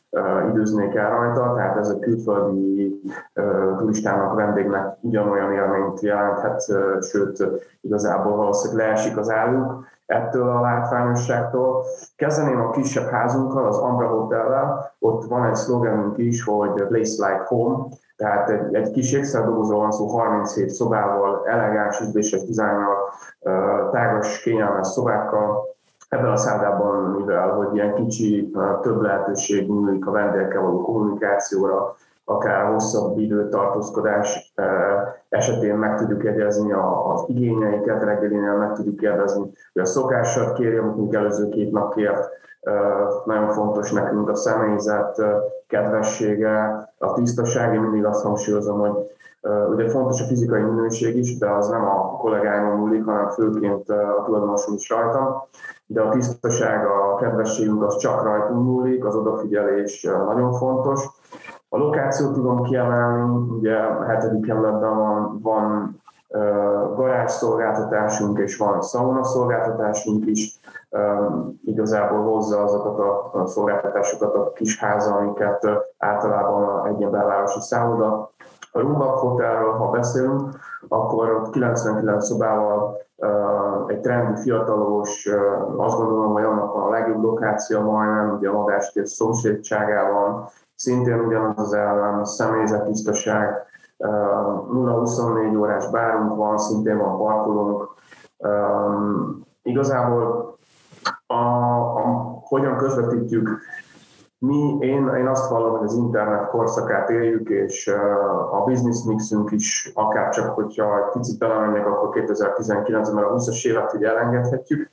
időznék 0.51 0.95
el 0.95 1.11
rajta, 1.11 1.55
tehát 1.55 1.77
ez 1.77 1.89
a 1.89 1.99
külföldi 1.99 3.01
turistának, 3.79 4.35
vendégnek 4.35 4.97
ugyanolyan 5.01 5.53
élményt 5.53 6.01
jelenthet, 6.01 6.63
sőt, 7.03 7.49
igazából 7.81 8.37
valószínűleg 8.37 8.87
leesik 8.87 9.17
az 9.17 9.31
álluk 9.31 9.85
ettől 10.07 10.49
a 10.49 10.61
látványosságtól. 10.61 11.83
Kezdeném 12.17 12.61
a 12.61 12.71
kisebb 12.71 13.09
házunkkal, 13.09 13.67
az 13.67 13.79
Ambra 13.79 14.09
Hotellel, 14.09 14.95
ott 14.99 15.25
van 15.25 15.45
egy 15.45 15.55
szlogenünk 15.55 16.19
is, 16.19 16.45
hogy 16.45 16.73
Place 16.73 17.27
Like 17.27 17.45
Home, 17.47 17.87
tehát 18.17 18.51
egy, 18.51 18.75
egy 18.75 18.91
kis 18.91 19.13
ékszerdobozról 19.13 19.81
van 19.81 19.93
szó, 19.93 20.07
37 20.07 20.69
szobával, 20.69 21.47
elegáns, 21.47 22.01
üdvöses 22.01 22.45
dizájnnal, 22.45 23.13
tágas, 23.91 24.43
kényelmes 24.43 24.87
szobákkal. 24.87 25.75
Ebben 26.09 26.31
a 26.31 26.37
szállában, 26.37 27.11
mivel 27.11 27.49
hogy 27.49 27.75
ilyen 27.75 27.95
kicsi, 27.95 28.51
több 28.83 29.01
lehetőség 29.01 29.69
nyúlik 29.69 30.07
a 30.07 30.11
vendégekkel 30.11 30.61
való 30.61 30.81
kommunikációra, 30.81 31.97
akár 32.29 32.73
hosszabb 32.73 33.19
időtartózkodás 33.19 34.55
esetén 35.29 35.75
meg 35.75 35.97
tudjuk 35.97 36.25
egyezni 36.25 36.73
az 36.73 37.25
igényeiket, 37.27 38.03
reggelinél 38.03 38.57
meg 38.57 38.73
tudjuk 38.73 38.97
kérdezni, 38.97 39.51
hogy 39.73 39.83
a 39.83 39.87
szokásat 39.87 40.53
kéri, 40.53 40.77
amit 40.77 41.15
előző 41.15 41.49
két 41.49 41.73
nap 41.73 41.95
kért, 41.95 42.29
nagyon 43.25 43.49
fontos 43.49 43.93
nekünk 43.93 44.29
a 44.29 44.35
személyzet 44.35 45.23
kedvessége, 45.67 46.89
a 46.99 47.13
tisztaság, 47.13 47.75
én 47.75 47.81
mindig 47.81 48.05
azt 48.05 48.23
hangsúlyozom, 48.23 48.79
hogy 48.79 48.93
ugye 49.69 49.89
fontos 49.89 50.23
a 50.23 50.25
fizikai 50.25 50.61
minőség 50.61 51.17
is, 51.17 51.39
de 51.39 51.51
az 51.51 51.69
nem 51.69 51.85
a 51.85 52.17
kollégáimon 52.17 52.79
múlik, 52.79 53.05
hanem 53.05 53.29
főként 53.29 53.89
a 53.89 54.23
tulajdonosom 54.25 54.75
is 54.75 54.89
rajta, 54.89 55.49
de 55.87 56.01
a 56.01 56.09
tisztaság, 56.09 56.87
a 56.87 57.15
kedvességünk 57.15 57.83
az 57.85 57.97
csak 57.97 58.23
rajtunk 58.23 58.65
múlik, 58.65 59.05
az 59.05 59.15
odafigyelés 59.15 60.03
nagyon 60.03 60.53
fontos. 60.53 61.16
A 61.69 61.79
lokációt 61.79 62.33
tudom 62.33 62.63
kiemelni, 62.63 63.49
ugye 63.59 63.77
a 63.77 64.05
hetedik 64.05 64.47
kerületben 64.47 64.97
van, 64.97 65.41
van 65.43 65.97
garázs 66.95 67.31
szolgáltatásunk 67.31 68.39
és 68.39 68.57
van 68.57 68.83
szauna 68.83 69.25
szolgáltatásunk 69.25 70.27
is, 70.27 70.61
igazából 71.65 72.23
hozza 72.23 72.63
azokat 72.63 72.99
a 73.35 73.47
szolgáltatásokat 73.47 74.35
a 74.35 74.53
kis 74.53 74.81
háza, 74.81 75.15
amiket 75.15 75.69
általában 75.99 76.87
egy 76.87 76.99
ilyen 76.99 77.11
belvárosi 77.11 77.61
szálloda. 77.61 78.31
A 78.73 78.81
Rumbak 78.81 79.19
Hotelről, 79.19 79.73
ha 79.73 79.91
beszélünk, 79.91 80.43
akkor 80.89 81.31
ott 81.31 81.51
99 81.51 82.27
szobával 82.27 82.97
egy 83.87 84.01
trendi 84.01 84.41
fiatalos, 84.41 85.29
azt 85.77 85.97
gondolom, 85.97 86.33
hogy 86.33 86.45
annak 86.45 86.75
a 86.75 86.91
legjobb 86.91 87.23
lokáció 87.23 87.81
majdnem, 87.81 88.35
ugye 88.37 88.49
a 88.49 88.53
madástér 88.53 89.07
szomszédságában, 89.07 90.49
szintén 90.77 91.21
ugyanaz 91.21 91.59
az 91.59 91.73
ellen, 91.73 92.19
a 92.19 92.25
személyzetisztaság, 92.25 93.65
0-24 93.99 95.59
órás 95.59 95.91
bárunk 95.91 96.37
van, 96.37 96.59
szintén 96.59 96.99
van 96.99 97.17
parkolónk. 97.17 97.89
Igazából 99.63 100.57
a, 101.27 101.35
a, 101.35 102.03
hogyan 102.43 102.77
közvetítjük 102.77 103.49
mi, 104.39 104.77
én, 104.81 105.09
én 105.09 105.27
azt 105.27 105.51
vallom, 105.51 105.71
hogy 105.71 105.87
az 105.87 105.95
internet 105.95 106.49
korszakát 106.49 107.11
éljük, 107.11 107.49
és 107.49 107.89
a 108.51 108.63
business 108.65 109.05
mixünk 109.05 109.51
is, 109.51 109.91
akár 109.95 110.29
csak, 110.29 110.55
hogyha 110.55 110.99
egy 110.99 111.13
picit 111.13 111.39
belemegyek, 111.39 111.87
akkor 111.87 112.09
2019-ben 112.13 113.25
a 113.25 113.35
20-as 113.35 113.67
évet 113.67 113.91
hogy 113.91 114.03
elengedhetjük, 114.03 114.89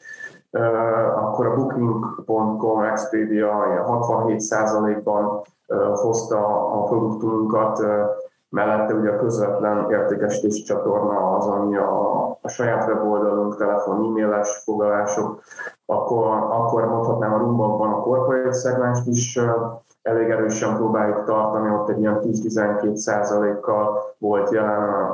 akkor 1.15 1.45
a 1.45 1.55
Booking.com 1.55 2.83
Expedia 2.83 3.51
67%-ban 3.87 5.41
hozta 5.93 6.71
a 6.71 6.83
produktunkat, 6.83 7.83
mellette 8.49 8.93
ugye 8.93 9.09
a 9.09 9.17
közvetlen 9.17 9.91
értékesítés 9.91 10.63
csatorna 10.63 11.35
az, 11.35 11.47
ami 11.47 11.77
a, 11.77 12.21
a 12.41 12.47
saját 12.47 12.87
weboldalunk, 12.87 13.57
telefon, 13.57 13.95
e-mailes 13.95 14.61
foglalások, 14.63 15.41
akkor, 15.85 16.27
akkor 16.49 16.85
mondhatnám 16.85 17.33
a 17.33 17.37
Rumbakban 17.37 17.93
a 17.93 18.01
corporate 18.01 18.53
szegmást 18.53 19.07
is 19.07 19.39
elég 20.01 20.29
erősen 20.29 20.75
próbáljuk 20.75 21.23
tartani, 21.23 21.69
ott 21.69 21.89
egy 21.89 21.99
ilyen 21.99 22.19
10-12 22.23 22.95
százalékkal 22.95 24.01
volt 24.17 24.51
jelen 24.51 25.09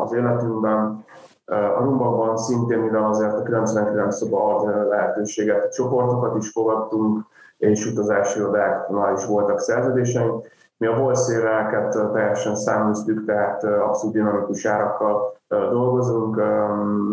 az 0.00 0.12
életünkben. 0.12 1.04
A 1.44 1.82
Rumbakban 1.82 2.36
szintén, 2.36 2.78
mivel 2.78 3.04
azért 3.04 3.38
a 3.38 3.42
99 3.42 4.16
szoba 4.16 4.56
ad 4.56 4.88
lehetőséget, 4.88 5.72
csoportokat 5.72 6.36
is 6.36 6.50
fogadtunk, 6.50 7.26
és 7.56 7.86
utazási 7.86 8.38
irodáknál 8.38 9.12
is 9.14 9.26
voltak 9.26 9.58
szerződéseink. 9.58 10.46
Mi 10.76 10.86
a 10.86 10.96
wholesale 10.96 11.88
teljesen 12.12 12.56
száműztük, 12.56 13.24
tehát 13.24 13.64
abszolút 13.64 14.14
dinamikus 14.14 14.66
árakkal 14.66 15.36
dolgozunk. 15.48 16.42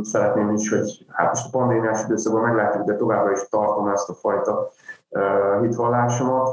Szeretném 0.01 0.49
is, 0.49 0.69
hogy 0.69 1.05
hát 1.09 1.27
most 1.27 1.45
a 1.45 1.57
pandémiás 1.57 2.03
időszakban 2.03 2.41
meglátjuk, 2.41 2.83
de 2.83 2.95
továbbra 2.95 3.31
is 3.31 3.49
tartom 3.49 3.87
ezt 3.87 4.09
a 4.09 4.13
fajta 4.13 4.67
hitvallásomat. 5.61 6.49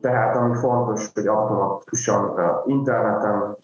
Tehát 0.00 0.36
ami 0.36 0.54
fontos, 0.54 1.10
hogy 1.14 1.26
automatikusan 1.26 2.34
interneten 2.66 3.56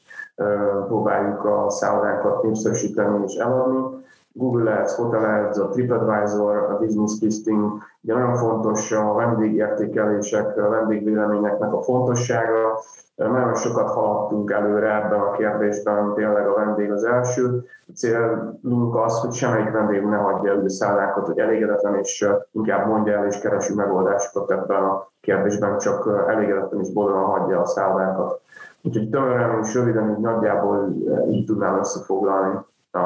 próbáljuk 0.87 1.45
a 1.45 1.71
szállodánkat 1.71 2.43
népszerűsíteni 2.43 3.23
és 3.25 3.35
eladni. 3.35 4.01
Google 4.35 4.81
Ads, 4.81 4.95
Hotel 4.95 5.45
Ads, 5.45 5.59
a 5.59 5.69
TripAdvisor, 5.69 6.57
a 6.57 6.79
Business 6.79 7.21
Listing, 7.21 7.73
ugye 8.01 8.15
nagyon 8.15 8.35
fontos 8.35 8.93
a 8.93 9.13
vendégértékelések, 9.13 10.57
a 10.57 10.69
vendégvéleményeknek 10.69 11.73
a 11.73 11.83
fontossága. 11.83 12.81
Nagyon 13.17 13.55
sokat 13.55 13.91
haladtunk 13.91 14.51
előre 14.51 14.95
ebben 14.95 15.21
a 15.21 15.31
kérdésben, 15.31 16.15
tényleg 16.15 16.49
a 16.49 16.55
vendég 16.55 16.91
az 16.91 17.05
első. 17.05 17.65
A 17.87 17.93
célunk 17.95 18.97
az, 18.97 19.21
hogy 19.21 19.33
semmelyik 19.33 19.71
vendég 19.71 20.03
ne 20.03 20.17
hagyja 20.17 20.53
el 20.53 20.65
a 20.65 20.69
szállánkat, 20.69 21.27
hogy 21.27 21.39
elégedetlen, 21.39 21.95
és 21.95 22.29
inkább 22.53 22.87
mondja 22.87 23.19
el 23.19 23.27
és 23.27 23.41
keresi 23.41 23.75
megoldásokat 23.75 24.51
ebben 24.51 24.83
a 24.83 25.11
kérdésben, 25.21 25.79
csak 25.79 26.25
elégedetlen 26.29 26.81
és 26.81 26.93
boldogan 26.93 27.25
hagyja 27.25 27.61
a 27.61 27.67
szállánkat. 27.67 28.41
Úgyhogy 28.83 29.09
tömören 29.09 29.65
és 29.65 29.75
röviden 29.75 30.11
így 30.11 30.19
nagyjából 30.19 30.95
így 31.31 31.45
tudnám 31.45 31.79
összefoglalni 31.79 32.59
a 32.91 33.01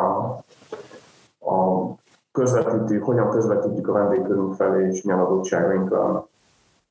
a 1.46 1.94
közvetítők, 2.32 3.04
hogyan 3.04 3.30
közvetítjük 3.30 3.88
a 3.88 3.92
vendégkörünk 3.92 4.54
felé, 4.54 4.88
és 4.92 5.02
milyen 5.02 5.20
adottságaink 5.20 5.88
vannak. 5.88 6.28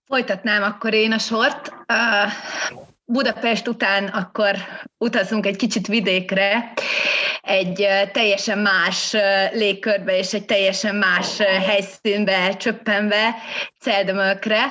Folytatnám 0.07 0.63
akkor 0.63 0.93
én 0.93 1.11
a 1.11 1.17
sort. 1.17 1.73
Budapest 3.05 3.67
után 3.67 4.07
akkor 4.07 4.55
utazunk 4.97 5.45
egy 5.45 5.55
kicsit 5.55 5.87
vidékre, 5.87 6.73
egy 7.41 7.87
teljesen 8.11 8.57
más 8.57 9.15
légkörbe 9.51 10.17
és 10.17 10.33
egy 10.33 10.45
teljesen 10.45 10.95
más 10.95 11.37
helyszínbe 11.41 12.55
csöppenve, 12.57 13.35
Celdömökre. 13.79 14.61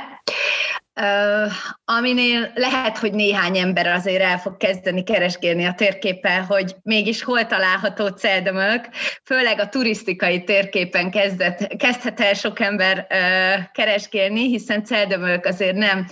Uh, 1.01 1.53
aminél 1.85 2.53
lehet, 2.55 2.99
hogy 2.99 3.13
néhány 3.13 3.59
ember 3.59 3.87
azért 3.87 4.23
el 4.23 4.39
fog 4.39 4.57
kezdeni 4.57 5.03
keresgélni 5.03 5.65
a 5.65 5.75
térképen, 5.75 6.45
hogy 6.45 6.77
mégis 6.83 7.23
hol 7.23 7.47
található 7.47 8.07
Celdömök, 8.07 8.89
főleg 9.25 9.59
a 9.59 9.69
turisztikai 9.69 10.45
térképen 10.45 11.11
kezdett, 11.11 11.77
kezdhet 11.77 12.21
el 12.21 12.35
sok 12.35 12.61
ember 12.61 13.07
uh, 13.11 13.65
keresgélni, 13.73 14.49
hiszen 14.49 14.85
Celdömök 14.85 15.45
azért 15.45 15.77
nem 15.77 16.07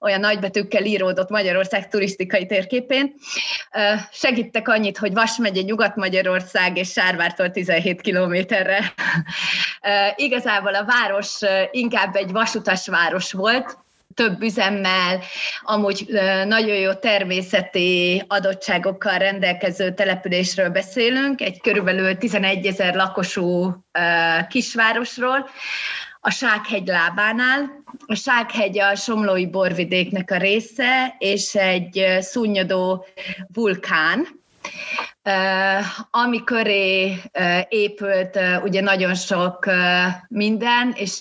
olyan 0.00 0.20
nagybetűkkel 0.20 0.84
íródott 0.84 1.28
Magyarország 1.28 1.88
turisztikai 1.88 2.46
térképén. 2.46 3.14
Segítek 4.12 4.68
annyit, 4.68 4.98
hogy 4.98 5.12
Vas 5.12 5.36
megye 5.36 5.62
Nyugat-Magyarország 5.62 6.76
és 6.76 6.90
Sárvártól 6.90 7.50
17 7.50 8.00
kilométerre. 8.00 8.94
Igazából 10.16 10.74
a 10.74 10.84
város 10.84 11.38
inkább 11.70 12.16
egy 12.16 12.30
vasutas 12.30 12.88
város 12.88 13.32
volt, 13.32 13.78
több 14.14 14.42
üzemmel, 14.42 15.20
amúgy 15.62 16.06
nagyon 16.44 16.76
jó 16.76 16.92
természeti 16.92 18.24
adottságokkal 18.28 19.18
rendelkező 19.18 19.94
településről 19.94 20.68
beszélünk, 20.68 21.40
egy 21.40 21.60
körülbelül 21.60 22.16
11 22.16 22.66
ezer 22.66 22.94
lakosú 22.94 23.74
kisvárosról, 24.48 25.48
a 26.20 26.30
Sághegy 26.30 26.86
lábánál. 26.86 27.82
A 28.06 28.14
Sághegy 28.14 28.78
a 28.78 28.94
Somlói 28.94 29.46
borvidéknek 29.46 30.30
a 30.30 30.36
része, 30.36 31.16
és 31.18 31.54
egy 31.54 32.04
szunnyadó 32.20 33.06
vulkán, 33.52 34.26
ami 36.10 36.44
köré 36.44 37.16
épült 37.68 38.38
ugye 38.62 38.80
nagyon 38.80 39.14
sok 39.14 39.66
minden, 40.28 40.92
és 40.94 41.18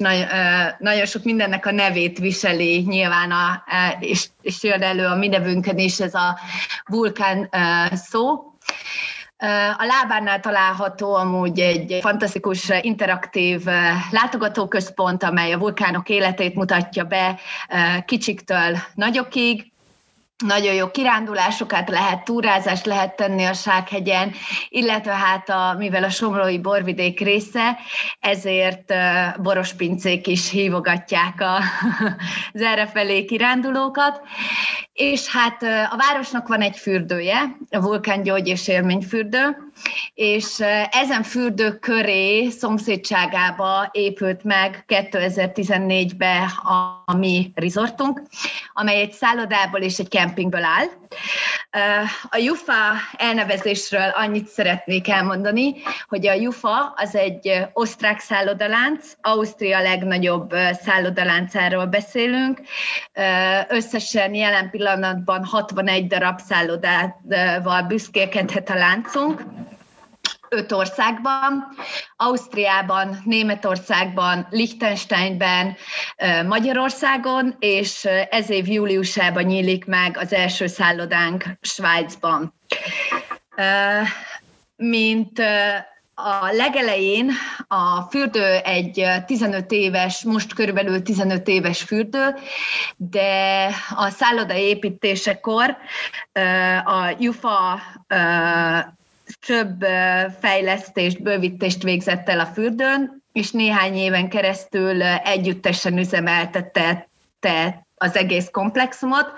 nagyon 0.78 1.06
sok 1.06 1.24
mindennek 1.24 1.66
a 1.66 1.72
nevét 1.72 2.20
viseli 2.20 2.80
nyilván, 2.88 3.32
a, 3.32 3.64
és, 4.00 4.28
és 4.42 4.64
jön 4.64 4.82
elő 4.82 5.06
a 5.06 5.16
mi 5.16 5.28
nevünkön 5.28 5.78
is 5.78 6.00
ez 6.00 6.14
a 6.14 6.40
vulkán 6.86 7.50
szó. 7.92 8.49
A 9.78 9.86
lábánál 9.86 10.40
található 10.40 11.16
amúgy 11.16 11.60
egy 11.60 11.98
fantasztikus 12.02 12.72
interaktív 12.82 13.66
látogatóközpont, 14.12 15.24
amely 15.24 15.52
a 15.52 15.58
vulkánok 15.58 16.10
életét 16.10 16.56
mutatja 16.56 17.04
be 17.04 17.40
kicsiktől 18.06 18.78
nagyokig, 18.94 19.69
nagyon 20.46 20.74
jó 20.74 20.92
kirándulásokat 20.92 21.90
lehet, 21.90 22.24
túrázást 22.24 22.86
lehet 22.86 23.16
tenni 23.16 23.44
a 23.44 23.54
Sághegyen, 23.54 24.32
illetve 24.70 25.12
hát 25.12 25.50
a, 25.50 25.76
mivel 25.78 26.04
a 26.04 26.10
Somlói 26.10 26.60
borvidék 26.60 27.20
része, 27.20 27.78
ezért 28.20 28.94
borospincék 29.42 30.28
is 30.28 30.50
hívogatják 30.50 31.42
a, 31.42 31.56
az 32.54 32.62
errefelé 32.62 33.26
kirándulókat. 33.26 34.22
És 34.94 35.28
hát 35.28 35.64
a 35.64 35.96
városnak 35.98 36.48
van 36.48 36.62
egy 36.62 36.78
fürdője, 36.78 37.58
a 37.70 37.80
Vulkán 37.80 38.24
Gyógy 38.24 38.48
és 38.48 38.68
Élményfürdő, 38.68 39.69
és 40.14 40.60
ezen 40.90 41.24
fürdő 41.24 41.72
köré 41.72 42.50
szomszédságába 42.50 43.90
épült 43.92 44.44
meg 44.44 44.84
2014-ben 44.88 46.44
a, 46.64 47.04
a 47.06 47.16
mi 47.16 47.52
resortunk, 47.56 48.22
amely 48.74 49.00
egy 49.00 49.12
szállodából 49.12 49.80
és 49.80 49.98
egy 49.98 50.08
kempingből 50.08 50.64
áll. 50.64 50.86
A 52.30 52.38
Jufa 52.38 52.74
elnevezésről 53.18 54.10
annyit 54.10 54.48
szeretnék 54.48 55.10
elmondani, 55.10 55.74
hogy 56.08 56.28
a 56.28 56.34
Jufa 56.34 56.94
az 56.96 57.16
egy 57.16 57.68
osztrák 57.74 58.20
szállodalánc, 58.20 59.14
Ausztria 59.22 59.82
legnagyobb 59.82 60.56
szállodaláncáról 60.82 61.86
beszélünk. 61.86 62.62
Összesen 63.68 64.34
jelen 64.34 64.70
pillanatban 64.70 65.46
61 65.46 66.08
darab 66.08 66.40
szállodával 66.40 67.82
büszkélkedhet 67.82 68.70
a 68.70 68.76
láncunk 68.76 69.44
öt 70.50 70.72
országban, 70.72 71.68
Ausztriában, 72.16 73.22
Németországban, 73.24 74.48
Liechtensteinben, 74.50 75.76
Magyarországon, 76.48 77.56
és 77.60 78.06
ez 78.30 78.50
év 78.50 78.68
júliusában 78.68 79.44
nyílik 79.44 79.86
meg 79.86 80.18
az 80.18 80.34
első 80.34 80.68
szállodánk 80.68 81.46
Svájcban. 81.62 82.54
Mint 84.76 85.42
a 86.22 86.52
legelején 86.52 87.32
a 87.68 88.02
fürdő 88.02 88.56
egy 88.56 89.06
15 89.26 89.72
éves, 89.72 90.24
most 90.24 90.54
körülbelül 90.54 91.02
15 91.02 91.48
éves 91.48 91.82
fürdő, 91.82 92.36
de 92.98 93.70
a 93.96 94.10
szálloda 94.10 94.54
építésekor 94.54 95.78
a 96.86 97.16
Jufa 97.20 97.82
több 99.48 99.84
fejlesztést, 100.40 101.22
bővítést 101.22 101.84
végzett 101.84 102.30
el 102.30 102.40
a 102.40 102.46
fürdőn, 102.46 103.24
és 103.32 103.52
néhány 103.52 103.96
éven 103.96 104.30
keresztül 104.30 105.04
együttesen 105.04 105.98
üzemeltetett 105.98 107.10
az 108.02 108.16
egész 108.16 108.48
komplexumot, 108.52 109.34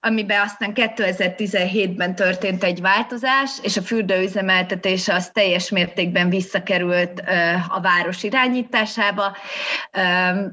amiben 0.00 0.40
aztán 0.40 0.72
2017-ben 0.74 2.14
történt 2.14 2.64
egy 2.64 2.80
változás, 2.80 3.50
és 3.62 3.76
a 3.76 3.82
fürdőüzemeltetése 3.82 5.14
az 5.14 5.30
teljes 5.30 5.70
mértékben 5.70 6.28
visszakerült 6.28 7.22
a 7.68 7.80
város 7.80 8.22
irányításába. 8.22 9.36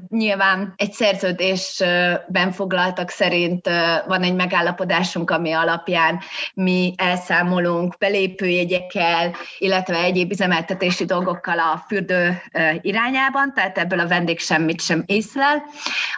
Nyilván 0.08 0.74
egy 0.76 0.92
szerződésben 0.92 2.52
foglaltak 2.52 3.10
szerint 3.10 3.68
van 4.06 4.22
egy 4.22 4.34
megállapodásunk, 4.34 5.30
ami 5.30 5.52
alapján 5.52 6.20
mi 6.54 6.94
elszámolunk 6.96 7.98
belépőjegyekkel, 7.98 9.34
illetve 9.58 9.96
egyéb 9.96 10.30
üzemeltetési 10.30 11.04
dolgokkal 11.04 11.58
a 11.58 11.84
fürdő 11.88 12.42
irányában, 12.80 13.52
tehát 13.54 13.78
ebből 13.78 14.00
a 14.00 14.08
vendég 14.08 14.38
semmit 14.40 14.80
sem 14.80 15.02
észlel. 15.06 15.62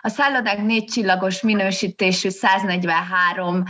A 0.00 0.08
szállodák 0.08 0.62
négy 0.62 0.88
csillagos 1.12 1.42
minősítésű 1.42 2.29
143 2.29 3.64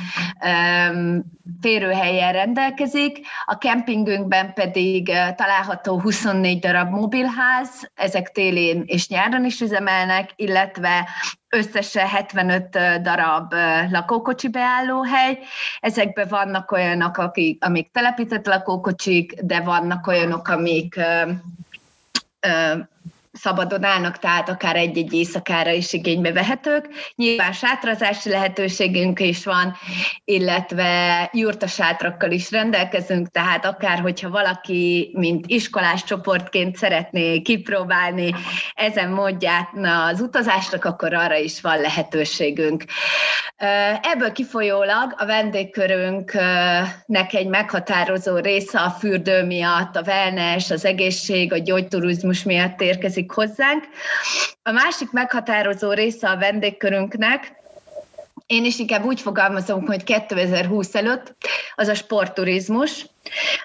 um, 0.44 1.24
férőhelyen 1.61 2.33
rendelkezik, 2.33 3.18
a 3.44 3.59
kempingünkben 3.59 4.52
pedig 4.55 5.12
található 5.37 6.00
24 6.00 6.59
darab 6.59 6.90
mobilház, 6.90 7.90
ezek 7.94 8.31
télén 8.31 8.83
és 8.87 9.09
nyáron 9.09 9.44
is 9.44 9.61
üzemelnek, 9.61 10.31
illetve 10.37 11.09
összesen 11.48 12.07
75 12.07 12.78
darab 13.02 13.55
lakókocsi 13.90 14.48
beállóhely. 14.48 15.38
Ezekben 15.81 16.28
vannak 16.28 16.70
olyanok, 16.70 17.16
akik, 17.16 17.64
amik 17.64 17.90
telepített 17.90 18.46
lakókocsik, 18.46 19.35
de 19.40 19.61
vannak 19.61 20.07
olyanok, 20.07 20.48
amik 20.48 21.00
szabadon 23.32 23.84
állnak, 23.84 24.18
tehát 24.18 24.48
akár 24.48 24.76
egy-egy 24.76 25.12
éjszakára 25.12 25.70
is 25.70 25.92
igénybe 25.92 26.32
vehetők. 26.32 26.88
Nyilván 27.14 27.52
sátrazási 27.52 28.28
lehetőségünk 28.28 29.20
is 29.20 29.44
van, 29.44 29.76
illetve 30.24 31.28
jurtasátrakkal 31.32 32.30
is 32.30 32.50
rendelkezünk, 32.50 33.28
tehát 33.28 33.64
akár 33.64 34.00
hogyha 34.00 34.30
valaki, 34.30 35.10
mint 35.14 35.46
iskolás 35.46 36.04
csoportként 36.04 36.76
szeretné 36.76 37.40
kipróbálni 37.40 38.34
ezen 38.74 39.10
módját 39.10 39.70
az 40.10 40.20
utazásnak, 40.20 40.84
akkor 40.84 41.14
arra 41.14 41.36
is 41.36 41.60
van 41.60 41.80
lehetőségünk. 41.80 42.84
Ebből 44.03 44.33
kifolyólag 44.33 45.14
a 45.16 45.27
vendégkörünknek 45.27 47.33
egy 47.33 47.46
meghatározó 47.46 48.37
része 48.37 48.81
a 48.81 48.90
fürdő 48.90 49.44
miatt, 49.44 49.96
a 49.96 50.03
wellness, 50.07 50.70
az 50.70 50.85
egészség, 50.85 51.53
a 51.53 51.59
gyógyturizmus 51.59 52.42
miatt 52.42 52.81
érkezik 52.81 53.31
hozzánk. 53.31 53.85
A 54.62 54.70
másik 54.70 55.11
meghatározó 55.11 55.92
része 55.92 56.29
a 56.29 56.38
vendégkörünknek, 56.38 57.61
én 58.46 58.64
is 58.64 58.79
inkább 58.79 59.05
úgy 59.05 59.20
fogalmazom, 59.20 59.87
hogy 59.87 60.05
2020 60.05 60.94
előtt, 60.94 61.35
az 61.75 61.88
a 61.88 61.94
sportturizmus. 61.94 63.07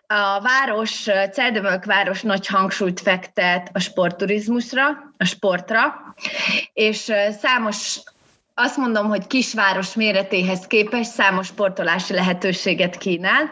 A 0.08 0.42
város, 0.42 1.08
Celdömölk 1.32 1.86
város 1.86 2.22
nagy 2.22 2.48
hangsúlyt 2.48 3.00
fektet 3.00 3.70
a 3.74 3.80
sportturizmusra, 3.80 4.88
a 5.18 5.26
sportra, 5.26 6.14
és 6.74 7.14
számos 7.42 8.00
azt 8.60 8.78
mondom, 8.78 9.08
hogy 9.08 9.28
kisváros 9.28 9.94
méretéhez 9.94 10.68
képest 10.68 11.12
számos 11.12 11.48
sportolási 11.48 12.14
lehetőséget 12.14 12.98
kínál. 12.98 13.52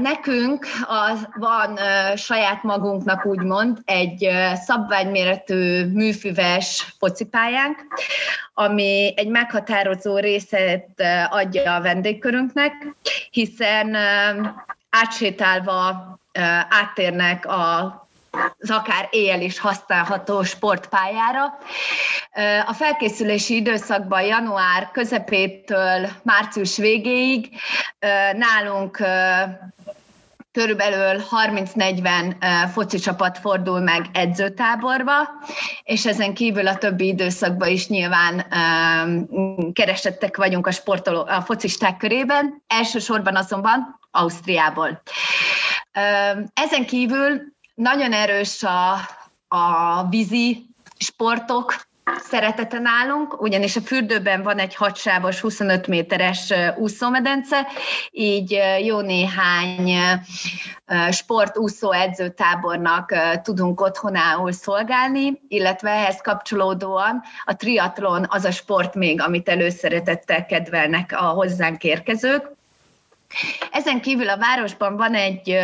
Nekünk 0.00 0.66
az 0.86 1.28
van 1.34 1.78
saját 2.16 2.62
magunknak 2.62 3.26
úgymond 3.26 3.78
egy 3.84 4.28
szabványméretű 4.54 5.84
műfüves 5.84 6.94
focipályánk, 6.98 7.78
ami 8.54 9.12
egy 9.16 9.28
meghatározó 9.28 10.18
részét 10.18 11.02
adja 11.30 11.74
a 11.74 11.80
vendégkörünknek, 11.80 12.72
hiszen 13.30 13.96
átsétálva 14.90 16.18
áttérnek 16.68 17.46
a 17.46 18.01
az 18.58 18.70
akár 18.70 19.08
éjjel 19.10 19.40
is 19.40 19.58
használható 19.58 20.42
sportpályára. 20.42 21.58
A 22.66 22.72
felkészülési 22.72 23.54
időszakban 23.54 24.22
január 24.22 24.90
közepétől 24.92 26.08
március 26.22 26.76
végéig 26.76 27.48
nálunk 28.32 28.98
körülbelül 30.52 31.22
30-40 31.30 32.68
foci 32.72 32.98
csapat 32.98 33.38
fordul 33.38 33.80
meg 33.80 34.06
edzőtáborba, 34.12 35.28
és 35.82 36.06
ezen 36.06 36.34
kívül 36.34 36.66
a 36.66 36.76
többi 36.76 37.06
időszakban 37.06 37.68
is 37.68 37.88
nyilván 37.88 38.46
keresettek 39.72 40.36
vagyunk 40.36 40.66
a, 40.66 40.70
sportoló, 40.70 41.24
a 41.26 41.40
focisták 41.40 41.96
körében, 41.96 42.62
elsősorban 42.66 43.36
azonban 43.36 44.00
Ausztriából. 44.10 45.02
Ezen 46.54 46.86
kívül 46.86 47.52
nagyon 47.82 48.12
erős 48.12 48.62
a, 48.62 48.92
a 49.48 50.06
vízi 50.08 50.66
sportok 50.98 51.74
szeretete 52.18 52.78
nálunk, 52.78 53.40
ugyanis 53.40 53.76
a 53.76 53.80
fürdőben 53.80 54.42
van 54.42 54.58
egy 54.58 54.74
hatsávos 54.74 55.40
25 55.40 55.86
méteres 55.86 56.52
úszómedence, 56.76 57.66
így 58.10 58.58
jó 58.84 59.00
néhány 59.00 59.98
sportúszó 61.10 61.92
edzőtábornak 61.92 63.14
tudunk 63.42 63.80
otthonául 63.80 64.52
szolgálni, 64.52 65.40
illetve 65.48 65.90
ehhez 65.90 66.20
kapcsolódóan 66.20 67.22
a 67.44 67.56
triatlon 67.56 68.26
az 68.28 68.44
a 68.44 68.50
sport 68.50 68.94
még, 68.94 69.20
amit 69.20 69.48
előszeretettel 69.48 70.46
kedvelnek 70.46 71.12
a 71.16 71.24
hozzánk 71.24 71.84
érkezők. 71.84 72.50
Ezen 73.70 74.00
kívül 74.00 74.28
a 74.28 74.38
városban 74.38 74.96
van 74.96 75.14
egy 75.14 75.56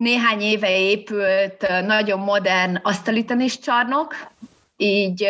néhány 0.00 0.40
éve 0.40 0.78
épült, 0.78 1.66
nagyon 1.86 2.18
modern 2.18 2.78
asztalitenis 2.82 3.58
csarnok, 3.58 4.14
így 4.76 5.26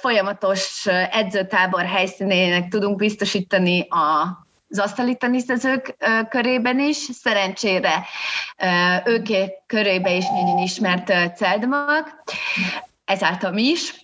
folyamatos 0.00 0.86
edzőtábor 1.10 1.84
helyszínének 1.84 2.68
tudunk 2.68 2.96
biztosítani 2.96 3.86
a 3.88 4.38
az 4.72 4.78
asztali 4.78 5.16
körében 6.28 6.78
is, 6.78 6.96
szerencsére 6.96 8.06
ők 9.04 9.26
körébe 9.66 10.12
is 10.12 10.24
nagyon 10.28 10.58
ismert 10.58 11.36
Celdmag, 11.36 12.22
ezáltal 13.04 13.50
mi 13.50 13.62
is 13.62 13.99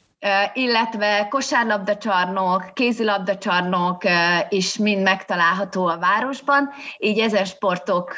illetve 0.52 1.26
kosárlabdacsarnok, 1.30 2.70
kézilabdacsarnok 2.74 4.02
is 4.48 4.76
mind 4.76 5.02
megtalálható 5.02 5.86
a 5.86 5.98
városban, 5.98 6.70
így 6.98 7.18
ezen 7.18 7.44
sportok 7.44 8.14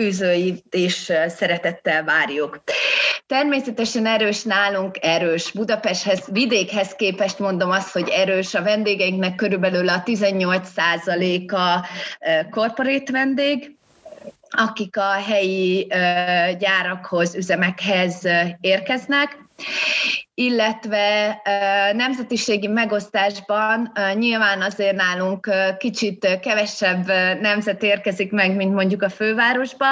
űzőit 0.00 0.74
is 0.74 1.12
szeretettel 1.26 2.04
várjuk. 2.04 2.62
Természetesen 3.26 4.06
erős 4.06 4.42
nálunk, 4.42 4.96
erős 5.00 5.52
Budapesthez, 5.52 6.28
vidékhez 6.32 6.92
képest 6.92 7.38
mondom 7.38 7.70
azt, 7.70 7.92
hogy 7.92 8.08
erős 8.08 8.54
a 8.54 8.62
vendégeinknek 8.62 9.34
körülbelül 9.34 9.88
a 9.88 10.02
18%-a 10.02 11.86
korporét 12.50 13.10
vendég, 13.10 13.76
akik 14.50 14.96
a 14.96 15.10
helyi 15.10 15.86
gyárakhoz, 16.58 17.34
üzemekhez 17.34 18.22
érkeznek, 18.60 19.38
illetve 20.38 21.40
nemzetiségi 21.92 22.66
megosztásban 22.66 23.92
nyilván 24.14 24.62
azért 24.62 24.96
nálunk 24.96 25.50
kicsit 25.78 26.38
kevesebb 26.42 27.06
nemzet 27.40 27.82
érkezik 27.82 28.30
meg, 28.30 28.56
mint 28.56 28.74
mondjuk 28.74 29.02
a 29.02 29.08
fővárosba. 29.08 29.86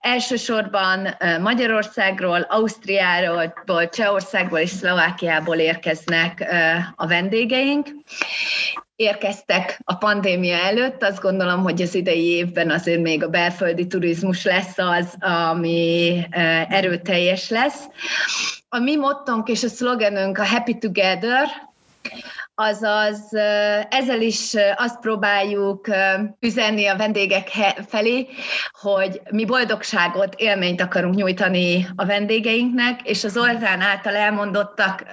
Elsősorban 0.00 1.16
Magyarországról, 1.40 2.40
Ausztriáról, 2.40 3.54
Csehországból 3.90 4.58
és 4.58 4.70
Szlovákiából 4.70 5.56
érkeznek 5.56 6.54
a 6.96 7.06
vendégeink 7.06 7.88
érkeztek 8.96 9.80
a 9.84 9.94
pandémia 9.94 10.56
előtt. 10.56 11.02
Azt 11.02 11.20
gondolom, 11.20 11.62
hogy 11.62 11.82
az 11.82 11.94
idei 11.94 12.24
évben 12.24 12.70
azért 12.70 13.00
még 13.00 13.24
a 13.24 13.28
belföldi 13.28 13.86
turizmus 13.86 14.44
lesz 14.44 14.78
az, 14.78 15.16
ami 15.20 16.22
erőteljes 16.68 17.48
lesz. 17.48 17.84
A 18.68 18.78
mi 18.78 18.96
mottonk 18.96 19.48
és 19.48 19.62
a 19.62 19.68
szlogenünk 19.76 20.38
a 20.38 20.46
Happy 20.46 20.78
Together, 20.78 21.48
azaz 22.58 23.34
ezzel 23.88 24.20
is 24.20 24.54
azt 24.76 25.00
próbáljuk 25.00 25.86
üzenni 26.40 26.86
a 26.86 26.96
vendégek 26.96 27.48
felé, 27.88 28.28
hogy 28.80 29.20
mi 29.30 29.44
boldogságot, 29.44 30.34
élményt 30.34 30.80
akarunk 30.80 31.14
nyújtani 31.14 31.86
a 31.96 32.04
vendégeinknek, 32.04 33.00
és 33.02 33.24
az 33.24 33.36
Orzán 33.36 33.80
által 33.80 34.14
elmondottak 34.14 35.04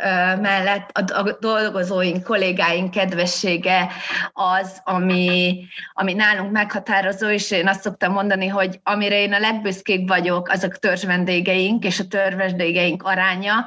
mellett 0.42 0.90
a 0.98 1.38
dolgozóink, 1.40 2.24
kollégáink 2.24 2.92
kedvessége 2.92 3.88
az, 4.34 4.82
ami, 4.84 5.64
ami 5.94 6.14
nálunk 6.14 6.52
meghatározó, 6.52 7.30
és 7.30 7.52
én 7.52 7.68
azt 7.68 7.82
szoktam 7.82 8.12
mondani, 8.12 8.48
hogy 8.48 8.80
amire 8.84 9.22
én 9.22 9.34
a 9.34 9.40
legbüszkébb 9.40 10.08
vagyok, 10.08 10.50
azok 10.50 10.78
törzs 10.78 11.06
vendégeink, 11.06 11.86
és 11.86 12.00
a 12.00 12.08
törzs 12.08 12.36
vendégeink 12.36 13.04
aránya. 13.04 13.66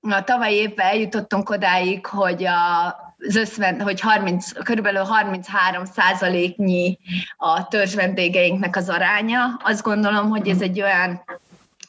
A 0.00 0.24
tavalyi 0.24 0.54
évben 0.54 0.86
eljutottunk 0.86 1.50
odáig, 1.50 2.06
hogy 2.06 2.44
a 2.44 2.96
az 3.26 3.36
összven, 3.36 3.80
hogy 3.80 4.00
30, 4.00 4.52
körülbelül 4.52 5.02
33 5.02 5.84
százaléknyi 5.84 6.98
a 7.36 7.68
törzs 7.68 7.94
vendégeinknek 7.94 8.76
az 8.76 8.88
aránya. 8.88 9.60
Azt 9.64 9.82
gondolom, 9.82 10.28
hogy 10.28 10.48
ez 10.48 10.60
egy 10.60 10.82
olyan 10.82 11.24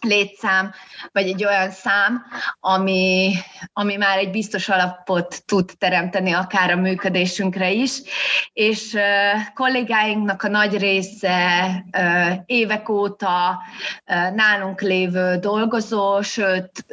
létszám, 0.01 0.73
vagy 1.11 1.27
egy 1.27 1.45
olyan 1.45 1.71
szám, 1.71 2.25
ami, 2.59 3.33
ami 3.73 3.95
már 3.95 4.17
egy 4.17 4.31
biztos 4.31 4.69
alapot 4.69 5.43
tud 5.45 5.71
teremteni 5.77 6.31
akár 6.31 6.71
a 6.71 6.75
működésünkre 6.75 7.71
is, 7.71 8.01
és 8.53 8.93
uh, 8.93 9.01
kollégáinknak 9.53 10.43
a 10.43 10.47
nagy 10.47 10.77
része 10.77 11.67
évek 12.45 12.89
óta 12.89 13.59
nálunk 14.35 14.81
lévő 14.81 15.37
dolgozó, 15.37 16.21
sőt, 16.21 16.85